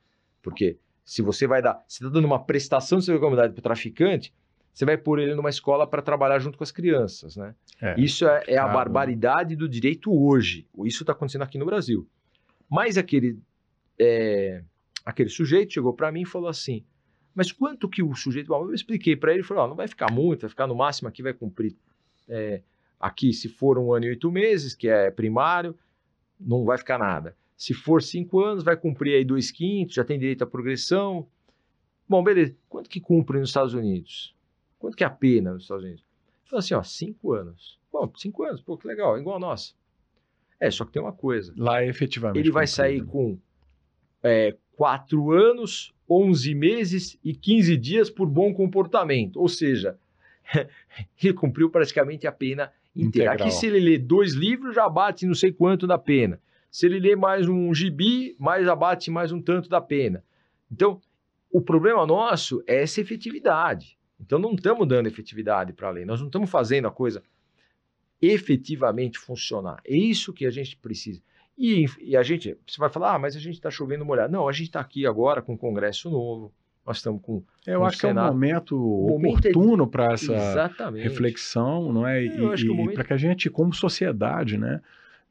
[0.42, 3.60] Porque se você vai dar, você está dando uma prestação de serviço à comunidade para
[3.60, 4.34] o traficante,
[4.72, 7.54] você vai pôr ele numa escola para trabalhar junto com as crianças, né?
[7.80, 10.66] É, Isso é, é a barbaridade do direito hoje.
[10.84, 12.08] Isso está acontecendo aqui no Brasil.
[12.70, 13.38] Mas aquele,
[13.98, 14.62] é,
[15.04, 16.84] aquele sujeito chegou para mim e falou assim:
[17.34, 18.48] Mas quanto que o sujeito.
[18.48, 20.74] Bom, eu expliquei para ele, ele falou: oh, Não vai ficar muito, vai ficar no
[20.74, 21.76] máximo aqui, vai cumprir.
[22.26, 22.62] É,
[22.98, 25.76] aqui, se for um ano e oito meses, que é primário,
[26.40, 27.36] não vai ficar nada.
[27.56, 31.28] Se for cinco anos, vai cumprir aí dois quintos, já tem direito à progressão.
[32.08, 32.56] Bom, beleza.
[32.68, 34.34] Quanto que cumpre nos Estados Unidos?
[34.82, 36.04] Quanto que é a pena nos Estados Unidos?
[36.46, 37.78] Falou assim, ó, cinco anos.
[37.92, 39.74] Bom, cinco anos, pô, que legal, igual a nossa.
[40.58, 41.54] É, só que tem uma coisa.
[41.56, 42.42] Lá, efetivamente.
[42.42, 43.38] Ele vai sair com
[44.24, 49.38] é, quatro anos, 11 meses e 15 dias por bom comportamento.
[49.38, 49.96] Ou seja,
[51.22, 53.34] ele cumpriu praticamente a pena inteira.
[53.34, 53.48] Integral.
[53.48, 56.40] Aqui, se ele lê dois livros, já bate não sei quanto da pena.
[56.72, 60.24] Se ele lê mais um gibi, mais abate mais um tanto da pena.
[60.72, 61.00] Então,
[61.52, 63.96] o problema nosso é essa efetividade.
[64.24, 66.04] Então, não estamos dando efetividade para a lei.
[66.04, 67.22] Nós não estamos fazendo a coisa
[68.20, 69.80] efetivamente funcionar.
[69.84, 71.20] É isso que a gente precisa.
[71.58, 74.32] E, e a gente, você vai falar, ah, mas a gente está chovendo molhado.
[74.32, 76.52] Não, a gente está aqui agora com um Congresso novo,
[76.86, 77.42] nós estamos com.
[77.66, 79.86] Eu com acho que é um momento, momento oportuno é...
[79.86, 81.02] para essa Exatamente.
[81.02, 82.24] reflexão, não é?
[82.24, 82.94] E, e momento...
[82.94, 84.80] para que a gente, como sociedade, né,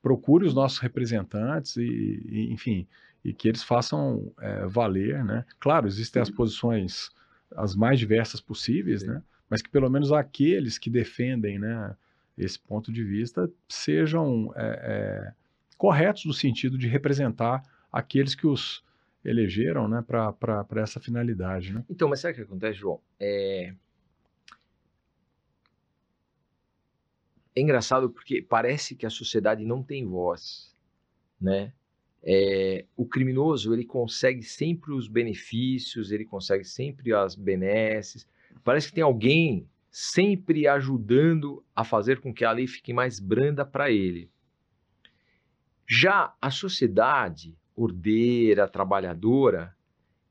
[0.01, 2.87] procure os nossos representantes e, e enfim,
[3.23, 5.45] e que eles façam é, valer, né?
[5.59, 7.09] Claro, existem as posições
[7.55, 9.07] as mais diversas possíveis, Sim.
[9.07, 9.23] né?
[9.49, 11.95] Mas que pelo menos aqueles que defendem, né?
[12.37, 15.33] esse ponto de vista sejam é, é,
[15.77, 18.83] corretos no sentido de representar aqueles que os
[19.23, 21.73] elegeram né, para essa finalidade.
[21.73, 21.83] Né?
[21.89, 22.99] Então, mas sabe o que acontece, João?
[23.19, 23.73] É...
[27.55, 30.75] é engraçado porque parece que a sociedade não tem voz,
[31.39, 31.73] né?
[32.23, 38.27] É, o criminoso ele consegue sempre os benefícios, ele consegue sempre as benesses.
[38.63, 43.65] Parece que tem alguém sempre ajudando a fazer com que a lei fique mais branda
[43.65, 44.29] para ele.
[45.87, 49.75] Já a sociedade ordeira, trabalhadora,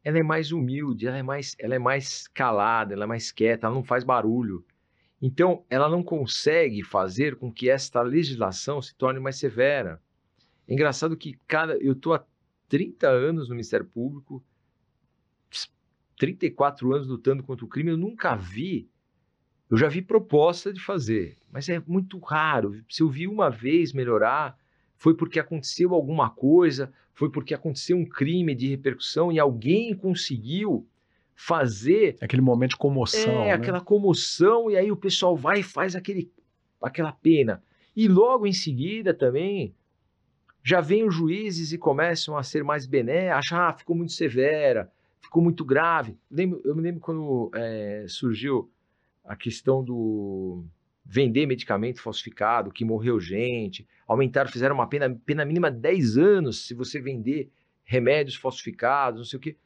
[0.03, 3.67] ela é mais humilde, ela é mais, ela é mais calada, ela é mais quieta,
[3.67, 4.65] ela não faz barulho.
[5.21, 10.01] Então, ela não consegue fazer com que esta legislação se torne mais severa.
[10.71, 12.25] É engraçado que cada, eu estou há
[12.69, 14.43] 30 anos no Ministério Público,
[16.17, 18.89] 34 anos lutando contra o crime, eu nunca vi
[19.71, 22.83] eu já vi proposta de fazer, mas é muito raro.
[22.89, 24.59] Se eu vi uma vez melhorar,
[24.97, 30.89] foi porque aconteceu alguma coisa, foi porque aconteceu um crime de repercussão e alguém conseguiu
[31.37, 32.17] fazer.
[32.21, 33.43] Aquele momento de comoção.
[33.43, 33.53] É, né?
[33.53, 36.33] aquela comoção, e aí o pessoal vai e faz aquele,
[36.83, 37.63] aquela pena.
[37.95, 39.73] E logo em seguida também
[40.63, 44.91] já vem os juízes e começam a ser mais bené, achar, ah, ficou muito severa,
[45.21, 46.19] ficou muito grave.
[46.65, 48.71] Eu me lembro quando é, surgiu
[49.25, 50.65] a questão do
[51.05, 56.67] vender medicamento falsificado, que morreu gente, aumentaram, fizeram uma pena, pena mínima de 10 anos
[56.67, 57.51] se você vender
[57.85, 59.57] remédios falsificados, não sei o quê.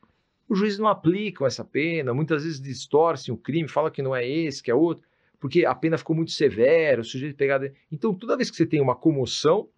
[0.48, 4.26] Os juízes não aplicam essa pena, muitas vezes distorcem o crime, falam que não é
[4.26, 5.06] esse, que é outro,
[5.40, 7.70] porque a pena ficou muito severa, o sujeito pegado.
[7.90, 9.68] Então, toda vez que você tem uma comoção,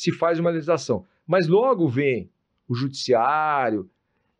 [0.00, 1.04] se faz uma legislação.
[1.26, 2.30] Mas logo vem
[2.66, 3.90] o judiciário,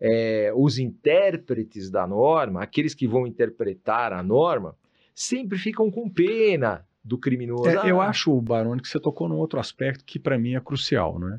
[0.00, 4.74] é, os intérpretes da norma, aqueles que vão interpretar a norma,
[5.14, 7.68] sempre ficam com pena do criminoso.
[7.68, 8.06] É, eu ah.
[8.06, 11.38] acho, Baroni, que você tocou num outro aspecto que para mim é crucial, né?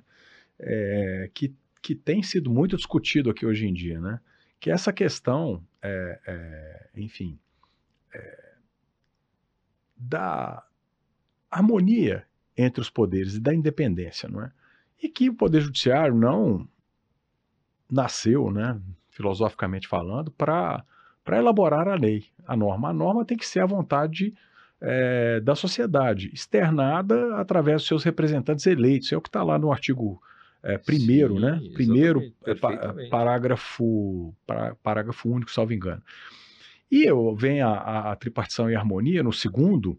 [0.59, 4.19] É, que, que tem sido muito discutido aqui hoje em dia, né?
[4.59, 7.39] Que é essa questão, é, é enfim,
[8.13, 8.53] é,
[9.97, 10.63] da
[11.49, 12.23] harmonia
[12.57, 14.51] entre os poderes e da independência, não é?
[15.01, 16.67] E que o poder judiciário não
[17.89, 18.79] nasceu, né,
[19.09, 20.83] filosoficamente falando, para
[21.23, 22.89] para elaborar a lei, a norma.
[22.89, 24.33] A norma tem que ser a vontade
[24.81, 29.11] é, da sociedade, externada através dos seus representantes eleitos.
[29.11, 30.19] É o que está lá no artigo
[30.63, 31.61] é, primeiro, Sim, né?
[31.73, 32.55] Primeiro é,
[33.09, 34.35] parágrafo,
[34.81, 36.01] parágrafo único, salvo engano.
[36.89, 39.97] E eu, vem a, a, a tripartição e harmonia no segundo,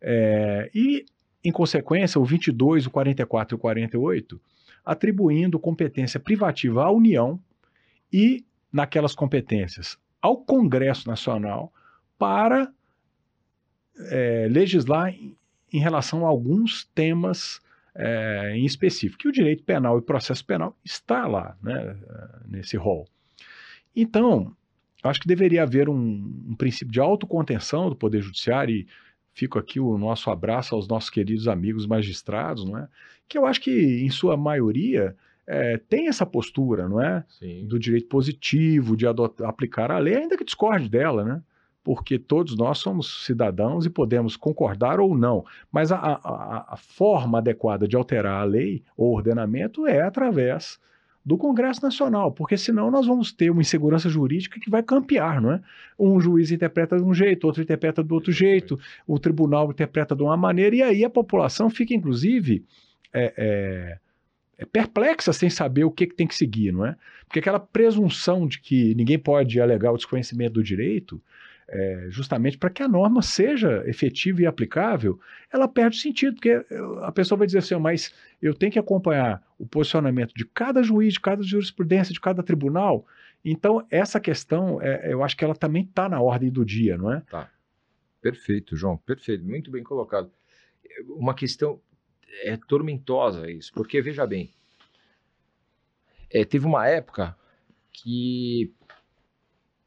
[0.00, 1.04] é, e,
[1.46, 4.40] em consequência, o 22, o 44 e o 48,
[4.84, 7.40] atribuindo competência privativa à União
[8.12, 11.72] e, naquelas competências, ao Congresso Nacional
[12.18, 12.72] para
[14.10, 15.36] é, legislar em,
[15.72, 17.60] em, relação a alguns temas
[17.94, 19.24] é, em específico.
[19.24, 21.96] E o direito penal e processo penal está lá, né,
[22.48, 23.06] nesse rol.
[23.94, 24.52] Então,
[25.04, 25.94] acho que deveria haver um,
[26.48, 28.86] um princípio de autocontenção do Poder Judiciário e
[29.36, 32.88] fico aqui o nosso abraço aos nossos queridos amigos magistrados, não é?
[33.28, 33.70] Que eu acho que,
[34.02, 35.14] em sua maioria,
[35.46, 37.22] é, tem essa postura, não é?
[37.28, 37.66] Sim.
[37.66, 41.42] Do direito positivo, de adotar, aplicar a lei, ainda que discorde dela, né?
[41.84, 45.44] Porque todos nós somos cidadãos e podemos concordar ou não.
[45.70, 50.80] Mas a, a, a forma adequada de alterar a lei ou ordenamento é através
[51.26, 55.50] do Congresso Nacional, porque senão nós vamos ter uma insegurança jurídica que vai campear, não
[55.50, 55.60] é?
[55.98, 60.22] Um juiz interpreta de um jeito, outro interpreta do outro jeito, o tribunal interpreta de
[60.22, 62.64] uma maneira, e aí a população fica, inclusive,
[63.12, 63.98] é, é,
[64.56, 66.94] é perplexa sem saber o que, que tem que seguir, não é?
[67.26, 71.20] Porque aquela presunção de que ninguém pode alegar o desconhecimento do direito,
[71.68, 75.18] é, justamente para que a norma seja efetiva e aplicável,
[75.52, 76.64] ela perde sentido, porque
[77.02, 81.14] a pessoa vai dizer assim, mas eu tenho que acompanhar o posicionamento de cada juiz,
[81.14, 83.06] de cada jurisprudência, de cada tribunal.
[83.44, 87.12] Então, essa questão, é, eu acho que ela também está na ordem do dia, não
[87.12, 87.20] é?
[87.20, 87.50] Tá.
[88.20, 90.30] Perfeito, João, perfeito, muito bem colocado.
[91.08, 91.80] Uma questão
[92.42, 94.52] é tormentosa isso, porque veja bem,
[96.30, 97.36] é, teve uma época
[97.92, 98.74] que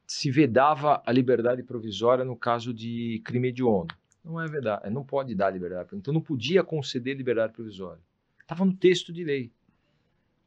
[0.10, 3.94] se vedava a liberdade provisória no caso de crime hediondo.
[4.26, 8.02] Não é verdade, não pode dar liberdade, então não podia conceder liberdade provisória.
[8.42, 9.52] Estava no texto de lei.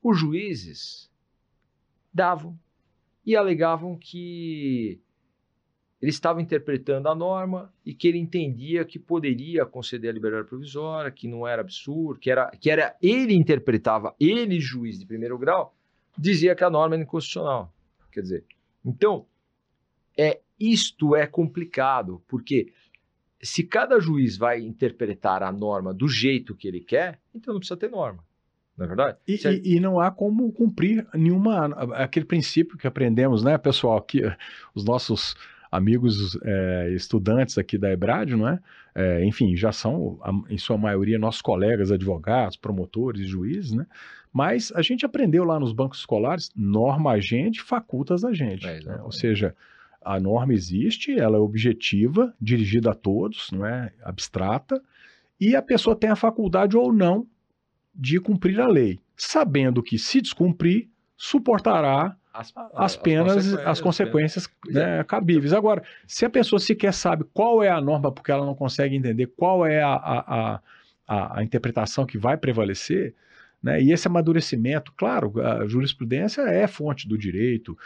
[0.03, 1.09] Os juízes
[2.13, 2.59] davam
[3.25, 5.01] e alegavam que
[6.01, 11.09] ele estava interpretando a norma e que ele entendia que poderia conceder a liberdade provisória,
[11.09, 15.73] que não era absurdo, que era, que era ele interpretava, ele, juiz de primeiro grau,
[16.19, 17.73] dizia que a norma era inconstitucional.
[18.11, 18.45] Quer dizer,
[18.85, 19.25] então,
[20.17, 22.73] é isto é complicado, porque
[23.43, 27.77] se cada juiz vai interpretar a norma do jeito que ele quer, então não precisa
[27.77, 28.23] ter norma.
[28.77, 29.19] Não é verdade?
[29.27, 34.01] E, e, e, não há como cumprir nenhuma aquele princípio que aprendemos, né, pessoal?
[34.01, 34.23] Que
[34.75, 35.35] os nossos
[35.71, 38.59] amigos é, estudantes aqui da Ebrad, não é?
[38.95, 39.25] é?
[39.25, 43.87] Enfim, já são, em sua maioria, nossos colegas advogados, promotores, juízes, né?
[44.33, 48.67] Mas a gente aprendeu lá nos bancos escolares, norma a gente, facultas a gente.
[48.67, 49.01] É, né?
[49.03, 49.55] Ou seja,
[50.05, 54.83] a norma existe, ela é objetiva, dirigida a todos, não é abstrata,
[55.41, 57.27] e a pessoa tem a faculdade ou não
[57.95, 63.81] de cumprir a lei, sabendo que se descumprir, suportará as, as penas, as consequências, as
[63.81, 65.53] consequências né, cabíveis.
[65.53, 69.27] Agora, se a pessoa sequer sabe qual é a norma, porque ela não consegue entender
[69.37, 70.61] qual é a, a,
[71.07, 73.15] a, a interpretação que vai prevalecer,
[73.63, 77.77] né, e esse amadurecimento, claro, a jurisprudência é fonte do direito,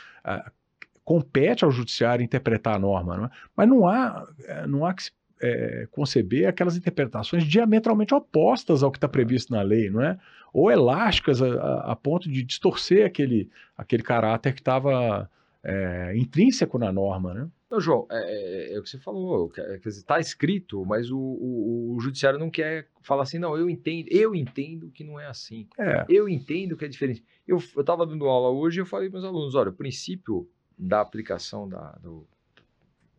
[1.06, 3.30] compete ao judiciário interpretar a norma, não é?
[3.56, 5.04] mas não há, é, não há que
[5.40, 10.18] é, conceber aquelas interpretações diametralmente opostas ao que está previsto na lei, não é?
[10.52, 13.48] Ou elásticas a, a, a ponto de distorcer aquele,
[13.78, 15.30] aquele caráter que estava
[15.62, 17.48] é, intrínseco na norma, né?
[17.70, 19.52] Não, João, é, é, é, o que você falou,
[19.84, 24.34] está escrito, mas o, o, o, judiciário não quer falar assim, não, eu entendo, eu
[24.34, 25.68] entendo que não é assim.
[25.78, 26.04] É.
[26.08, 27.24] Eu entendo que é diferente.
[27.46, 31.00] Eu estava dando aula hoje e eu falei para os alunos, olha, o princípio da
[31.00, 32.26] aplicação da, do,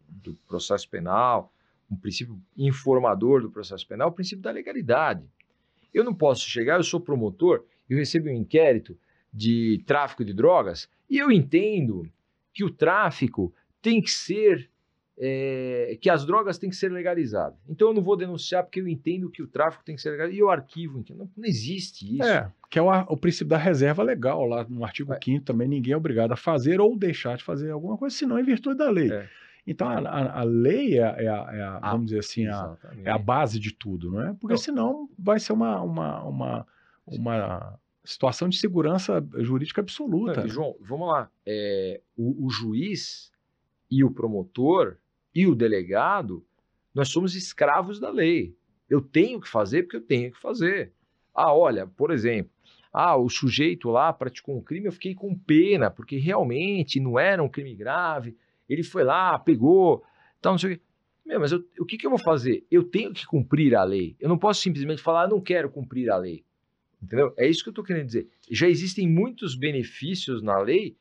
[0.08, 1.54] do processo penal,
[1.90, 5.26] um princípio informador do processo penal, o princípio da legalidade.
[5.94, 8.98] Eu não posso chegar, eu sou promotor, eu recebo um inquérito
[9.34, 12.10] de tráfico de drogas e eu entendo
[12.54, 14.70] que o tráfico tem que ser
[15.20, 17.58] é, que as drogas têm que ser legalizadas.
[17.68, 20.40] Então eu não vou denunciar porque eu entendo que o tráfico tem que ser legalizado
[20.40, 21.04] e o arquivo.
[21.10, 22.24] Não, não existe isso.
[22.24, 25.20] É, que é o, o, princípio da reserva legal, lá no artigo é.
[25.24, 28.44] 5 também ninguém é obrigado a fazer ou deixar de fazer alguma coisa, senão em
[28.44, 29.12] virtude da lei.
[29.12, 29.28] É.
[29.66, 32.46] Então a, a, a, lei é, é, a, é a ah, vamos dizer assim,
[33.04, 34.34] é a base de tudo, não é?
[34.40, 34.62] Porque não.
[34.62, 36.68] senão vai ser uma, uma, uma,
[37.06, 40.42] uma situação de segurança jurídica absoluta.
[40.42, 41.30] Não, João, vamos lá.
[41.46, 43.32] É, o, o juiz
[43.90, 44.98] e o promotor
[45.38, 46.44] e o delegado,
[46.96, 48.56] nós somos escravos da lei.
[48.90, 50.94] Eu tenho que fazer porque eu tenho que fazer.
[51.32, 52.52] Ah, olha, por exemplo,
[52.92, 57.44] ah, o sujeito lá praticou um crime, eu fiquei com pena, porque realmente não era
[57.44, 58.36] um crime grave.
[58.68, 60.04] Ele foi lá, pegou,
[60.42, 60.84] tal, não sei o quê.
[61.24, 62.66] Meu, mas eu, o que, que eu vou fazer?
[62.72, 64.16] Eu tenho que cumprir a lei.
[64.20, 66.44] Eu não posso simplesmente falar, ah, não quero cumprir a lei.
[67.00, 67.32] Entendeu?
[67.38, 68.28] É isso que eu estou querendo dizer.
[68.50, 70.98] Já existem muitos benefícios na lei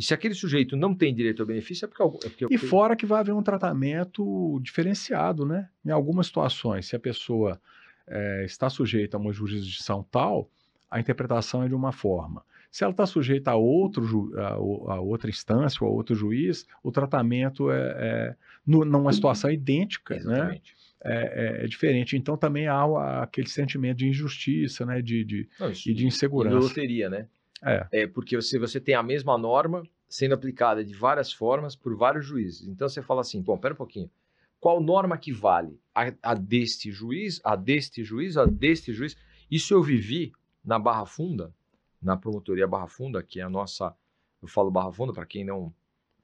[0.00, 2.26] e se aquele sujeito não tem direito ao benefício, é porque.
[2.26, 5.68] É porque e fora que vai haver um tratamento diferenciado, né?
[5.84, 7.60] Em algumas situações, se a pessoa
[8.06, 10.50] é, está sujeita a uma jurisdição tal,
[10.90, 12.42] a interpretação é de uma forma.
[12.70, 14.54] Se ela está sujeita a, outro, a,
[14.94, 18.36] a, outra instância ou a outro juiz, o tratamento é, é
[18.66, 20.20] numa situação idêntica, né?
[20.20, 20.72] Exatamente.
[20.72, 20.80] né?
[21.04, 22.16] É, é, diferente.
[22.16, 25.02] Então também há aquele sentimento de injustiça, né?
[25.02, 26.56] De, de, Não, isso, e de insegurança.
[26.56, 27.26] E loteria, né?
[27.62, 27.86] É.
[27.92, 32.26] é porque se você tem a mesma norma, sendo aplicada de várias formas por vários
[32.26, 32.66] juízes.
[32.66, 34.10] Então você fala assim, bom, pera um pouquinho.
[34.58, 35.80] Qual norma que vale?
[35.94, 39.16] A, a deste juiz, a deste juiz, a deste juiz?
[39.50, 40.32] Isso eu vivi
[40.64, 41.54] na Barra Funda,
[42.02, 43.94] na promotoria Barra Funda, que é a nossa,
[44.42, 45.72] eu falo Barra Funda para quem não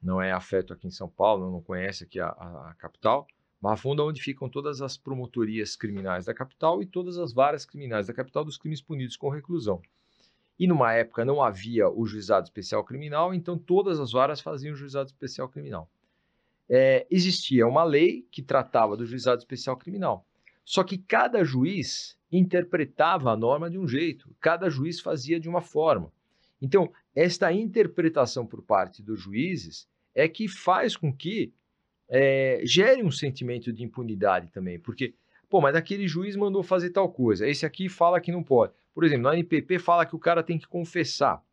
[0.03, 3.27] não é afeto aqui em São Paulo, não conhece aqui a, a, a capital.
[3.61, 7.65] Barra Funda é onde ficam todas as promotorias criminais da capital e todas as varas
[7.65, 9.81] criminais da capital dos crimes punidos com reclusão.
[10.59, 14.77] E numa época não havia o juizado especial criminal, então todas as varas faziam o
[14.77, 15.89] juizado especial criminal.
[16.69, 20.27] É, existia uma lei que tratava do juizado especial criminal.
[20.65, 25.61] Só que cada juiz interpretava a norma de um jeito, cada juiz fazia de uma
[25.61, 26.13] forma.
[26.61, 31.53] Então, esta interpretação por parte dos juízes é que faz com que
[32.09, 35.15] é, gere um sentimento de impunidade também, porque,
[35.49, 38.73] pô, mas aquele juiz mandou fazer tal coisa, esse aqui fala que não pode.
[38.97, 41.45] Por exemplo, no NPP fala que o cara tem que confessar.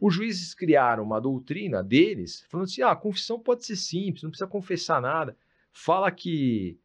[0.00, 4.30] Os juízes criaram uma doutrina deles, falando assim: ah, a confissão pode ser simples, não
[4.30, 5.36] precisa confessar nada.
[5.72, 6.76] Fala que.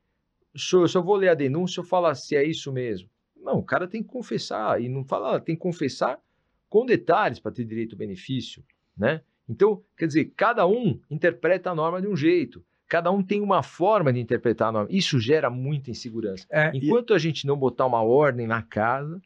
[0.56, 3.10] Se eu, se eu vou ler a denúncia, eu falo se é isso mesmo.
[3.36, 6.20] Não, o cara tem que confessar, e não fala, tem que confessar
[6.70, 8.64] com detalhes para ter direito ao benefício,
[8.96, 9.22] né?
[9.50, 12.64] Então, quer dizer, cada um interpreta a norma de um jeito.
[12.88, 14.88] Cada um tem uma forma de interpretar a norma.
[14.92, 16.46] Isso gera muita insegurança.
[16.52, 17.16] É, Enquanto e...
[17.16, 19.20] a gente não botar uma ordem na casa,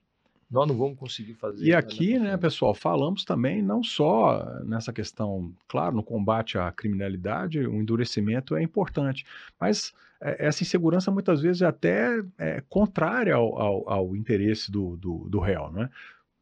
[0.50, 1.64] nós não vamos conseguir fazer.
[1.64, 7.60] E aqui, né, pessoal, falamos também não só nessa questão, claro, no combate à criminalidade,
[7.60, 9.26] o endurecimento é importante,
[9.60, 14.98] mas é, essa insegurança muitas vezes é até é, contrária ao, ao, ao interesse do,
[14.98, 15.90] do, do réu, né?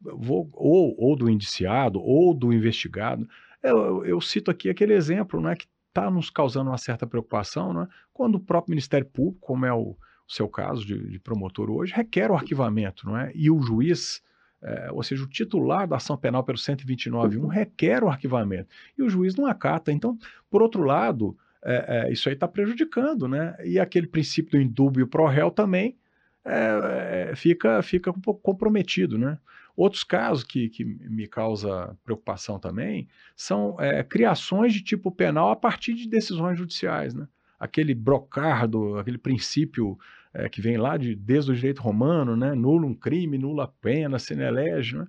[0.00, 3.28] Vou, ou, ou do indiciado, ou do investigado.
[3.62, 7.88] Eu, eu, cito aqui aquele exemplo né, que está nos causando uma certa preocupação, né,
[8.12, 9.98] quando o próprio Ministério Público, como é o, o
[10.28, 13.32] seu caso de, de, promotor hoje, requer o arquivamento, não é?
[13.34, 14.22] E o juiz,
[14.62, 18.68] é, ou seja, o titular da ação penal pelo 129.1 requer o arquivamento.
[18.96, 19.90] E o juiz não acata.
[19.90, 20.18] Então,
[20.50, 23.56] por outro lado, é, é, isso aí está prejudicando, né?
[23.64, 25.96] E aquele princípio do indúbio pro réu também
[26.44, 29.38] é, é, fica, fica um pouco comprometido, né?
[29.76, 35.56] Outros casos que, que me causa preocupação também são é, criações de tipo penal a
[35.56, 37.28] partir de decisões judiciais, né?
[37.60, 39.98] Aquele brocardo, aquele princípio
[40.32, 42.54] é, que vem lá de, desde o direito romano, né?
[42.54, 45.06] nulo um crime, nula a pena, se elege, né?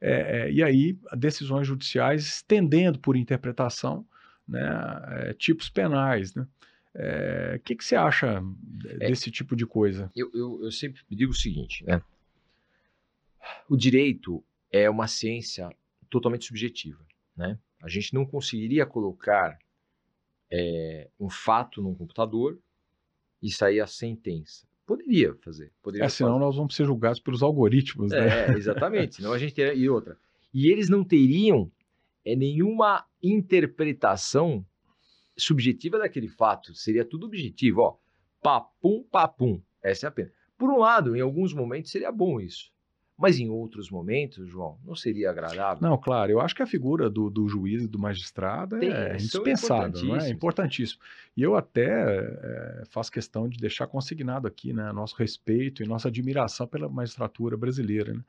[0.00, 4.06] É, é, e aí decisões judiciais estendendo por interpretação
[4.46, 4.60] né,
[5.08, 6.34] é, tipos penais.
[6.34, 6.42] Né?
[6.42, 6.46] O
[6.94, 8.42] é, que, que você acha
[8.86, 10.10] é, desse tipo de coisa?
[10.14, 12.00] Eu, eu, eu sempre digo o seguinte, né?
[13.68, 15.70] O direito é uma ciência
[16.10, 17.00] totalmente subjetiva,
[17.36, 17.58] né?
[17.82, 19.58] A gente não conseguiria colocar
[20.50, 22.58] é, um fato num computador
[23.42, 24.66] e sair a sentença.
[24.86, 25.72] Poderia fazer.
[25.82, 26.44] Poderia é, senão fazer.
[26.44, 28.46] nós vamos ser julgados pelos algoritmos, né?
[28.46, 29.16] É, exatamente.
[29.16, 29.74] senão a gente teria...
[29.74, 30.16] E outra.
[30.52, 31.70] E eles não teriam
[32.24, 34.64] é, nenhuma interpretação
[35.36, 36.74] subjetiva daquele fato.
[36.74, 37.82] Seria tudo objetivo.
[37.82, 37.96] Ó,
[38.42, 39.60] papum, papum.
[39.82, 40.32] Essa é a pena.
[40.56, 42.72] Por um lado, em alguns momentos seria bom isso.
[43.18, 45.82] Mas em outros momentos, João, não seria agradável?
[45.82, 46.30] Não, claro.
[46.30, 50.30] Eu acho que a figura do, do juiz e do magistrado Tem, é indispensável, é?
[50.30, 51.00] Importantíssimo.
[51.36, 56.06] E eu até é, faço questão de deixar consignado aqui, né, nosso respeito e nossa
[56.06, 58.20] admiração pela magistratura brasileira, né?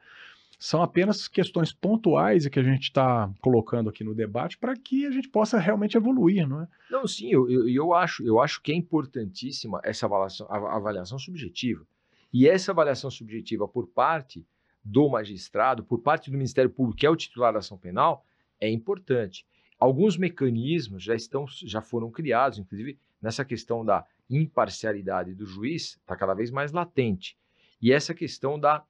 [0.57, 5.05] São apenas questões pontuais e que a gente está colocando aqui no debate para que
[5.05, 6.67] a gente possa realmente evoluir, não é?
[6.89, 11.85] Não, sim, eu, eu, eu, acho, eu acho que é importantíssima essa avaliação, avaliação subjetiva.
[12.33, 14.45] E essa avaliação subjetiva por parte
[14.89, 18.25] do magistrado, por parte do Ministério Público, que é o titular da ação penal,
[18.59, 19.45] é importante.
[19.79, 26.15] Alguns mecanismos já estão, já foram criados, inclusive nessa questão da imparcialidade do juiz, está
[26.15, 27.37] cada vez mais latente.
[27.81, 28.83] E essa questão da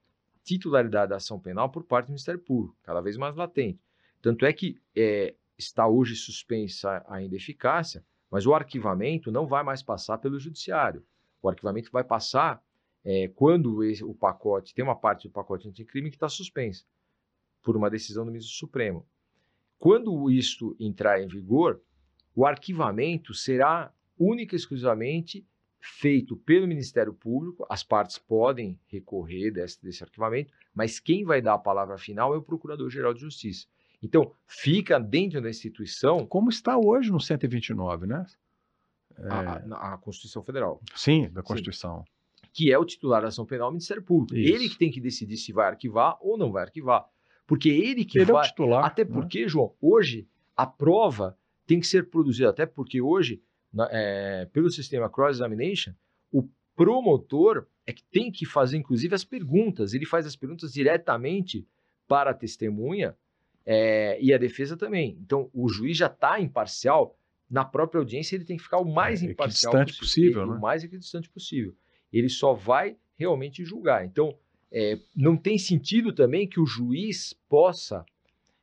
[0.44, 3.80] titularidade da ação penal por parte do Ministério Público, cada vez mais latente.
[4.22, 9.84] Tanto é que é, está hoje suspensa ainda eficácia, mas o arquivamento não vai mais
[9.84, 11.04] passar pelo judiciário.
[11.42, 12.62] O arquivamento vai passar
[13.04, 16.84] é, quando esse, o pacote, tem uma parte do pacote anticrime que está suspensa
[17.62, 19.06] por uma decisão do ministro Supremo.
[19.78, 21.82] Quando isto entrar em vigor,
[22.36, 25.46] o arquivamento será única e exclusivamente
[25.82, 31.54] feito pelo Ministério Público, as partes podem recorrer desse, desse arquivamento, mas quem vai dar
[31.54, 33.66] a palavra final é o Procurador-Geral de Justiça.
[34.04, 36.26] Então, fica dentro da instituição.
[36.26, 38.26] Como está hoje no 129, né?
[39.18, 39.28] É...
[39.30, 40.82] A, a, Constituição Federal.
[40.96, 42.04] Sim, da Constituição.
[42.06, 42.19] Sim
[42.54, 44.36] que é o titular da ação penal, o Ministério Público.
[44.38, 44.54] Isso.
[44.54, 47.06] Ele que tem que decidir se vai arquivar ou não vai arquivar.
[47.48, 48.44] Porque ele que ele vai.
[48.44, 49.12] É o titular, até né?
[49.12, 49.48] porque, né?
[49.48, 53.42] João, hoje a prova tem que ser produzida, até porque hoje,
[53.74, 55.94] na, é, pelo sistema cross-examination,
[56.32, 59.94] o promotor é que tem que fazer, inclusive, as perguntas.
[59.94, 61.66] Ele faz as perguntas diretamente
[62.08, 63.16] para a testemunha
[63.72, 65.16] É, e a defesa também.
[65.22, 67.16] Então, o juiz já está imparcial.
[67.48, 70.58] Na própria audiência, ele tem que ficar o mais É, imparcial possível, ele- né?
[70.58, 71.76] O mais equidistante possível.
[72.12, 74.06] Ele só vai realmente julgar.
[74.06, 74.36] Então,
[74.72, 78.06] é, não tem sentido também que o juiz possa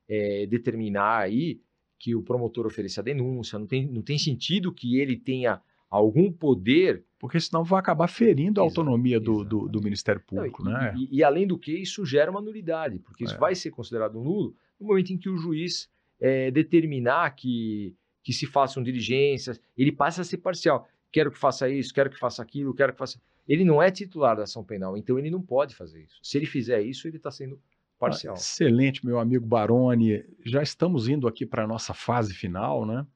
[0.09, 1.61] é, determinar aí
[1.99, 3.59] que o promotor ofereça a denúncia.
[3.59, 8.61] Não tem, não tem sentido que ele tenha algum poder Porque senão vai acabar ferindo
[8.61, 9.83] a Exa- autonomia do, do, do.
[9.83, 10.95] Ministério Não, Público, e, né?
[10.97, 13.39] e- e, além do que, isso gera uma nulidade, porque isso É.
[13.39, 15.89] vai ser considerado nulo no momento em que o juiz
[16.21, 20.87] é, determinar que, que se façam diligências, ele passa a ser parcial.
[21.11, 23.19] Quero que faça isso, quero que faça aquilo, quero que faça.
[23.49, 26.19] Ele não é titular da ação penal, então ele não pode fazer isso.
[26.23, 27.61] Se ele fizer isso, ele está sendo
[27.99, 28.35] parcial.
[28.35, 30.25] Ah, Excelente, meu amigo Baroni.
[30.45, 33.07] Já estamos indo aqui para a nossa fase final, né?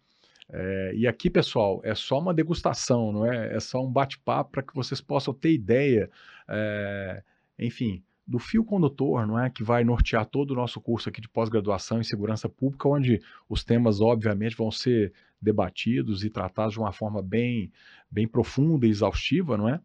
[0.53, 3.55] É, e aqui, pessoal, é só uma degustação, não é?
[3.55, 6.11] É só um bate-papo para que vocês possam ter ideia,
[6.49, 7.22] é,
[7.59, 9.49] enfim, do fio condutor, não é?
[9.49, 13.64] Que vai nortear todo o nosso curso aqui de pós-graduação em segurança pública, onde os
[13.64, 17.72] temas, obviamente, vão ser debatidos e tratados de uma forma bem,
[18.11, 19.80] bem profunda e exaustiva, não é?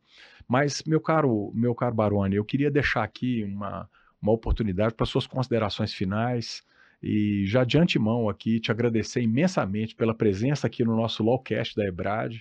[0.47, 3.89] Mas, meu caro, meu caro Baroni, eu queria deixar aqui uma,
[4.21, 6.63] uma oportunidade para suas considerações finais
[7.01, 11.85] e já de antemão aqui te agradecer imensamente pela presença aqui no nosso Lawcast da
[11.85, 12.39] Ebrad.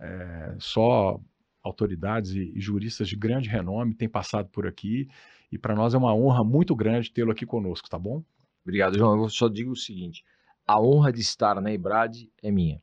[0.00, 1.20] É, só
[1.62, 5.08] autoridades e, e juristas de grande renome têm passado por aqui
[5.50, 8.24] e para nós é uma honra muito grande tê-lo aqui conosco, tá bom?
[8.64, 9.20] Obrigado, João.
[9.20, 10.24] Eu só digo o seguinte:
[10.66, 12.82] a honra de estar na Ebrad é minha.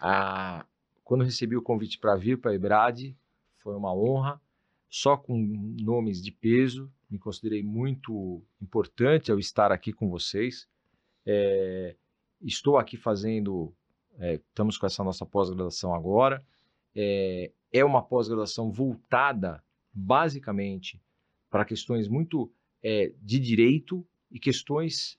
[0.00, 0.64] Ah,
[1.02, 3.14] quando recebi o convite para vir para a Ebrad,
[3.58, 4.40] foi uma honra,
[4.88, 5.36] só com
[5.80, 6.90] nomes de peso.
[7.10, 10.68] Me considerei muito importante ao estar aqui com vocês.
[11.26, 11.96] É,
[12.40, 13.72] estou aqui fazendo,
[14.18, 16.44] é, estamos com essa nossa pós-graduação agora.
[16.94, 21.00] É, é uma pós-graduação voltada basicamente
[21.50, 22.50] para questões muito
[22.82, 25.18] é, de direito e questões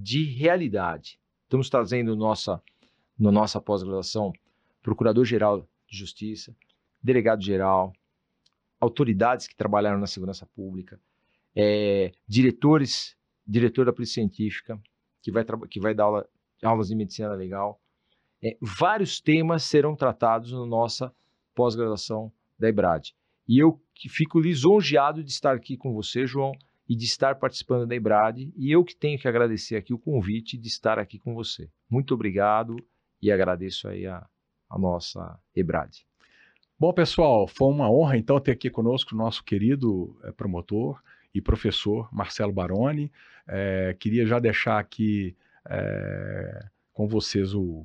[0.00, 1.18] de realidade.
[1.42, 2.62] Estamos trazendo nossa,
[3.18, 4.32] na nossa pós-graduação
[4.80, 6.54] Procurador-Geral de Justiça,
[7.02, 7.92] Delegado-Geral,
[8.80, 11.00] autoridades que trabalharam na segurança pública,
[11.54, 14.80] é, diretores, diretor da Polícia Científica,
[15.20, 16.28] que vai, que vai dar aula-
[16.62, 17.80] aulas de medicina legal.
[18.40, 21.12] É, vários temas serão tratados na nossa
[21.56, 23.16] pós-graduação da EBRAD.
[23.48, 23.80] E eu
[24.10, 26.52] fico lisonjeado de estar aqui com você, João,
[26.88, 30.56] e de estar participando da EBRAD, e eu que tenho que agradecer aqui o convite
[30.56, 31.68] de estar aqui com você.
[31.88, 32.76] Muito obrigado
[33.20, 34.26] e agradeço aí a,
[34.70, 36.06] a nossa EBRAD.
[36.78, 41.02] Bom, pessoal, foi uma honra então ter aqui conosco o nosso querido eh, promotor
[41.34, 43.10] e professor Marcelo Baroni.
[43.48, 45.36] Eh, queria já deixar aqui
[45.68, 47.84] eh, com vocês o,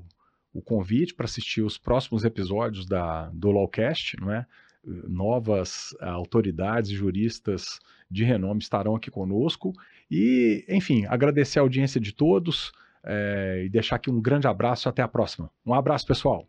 [0.54, 4.46] o convite para assistir os próximos episódios da, do Lawcast, não é?
[4.86, 7.80] Novas autoridades juristas
[8.14, 9.74] de renome estarão aqui conosco.
[10.10, 12.72] E, enfim, agradecer a audiência de todos
[13.04, 14.88] eh, e deixar aqui um grande abraço.
[14.88, 15.50] Até a próxima.
[15.66, 16.48] Um abraço, pessoal.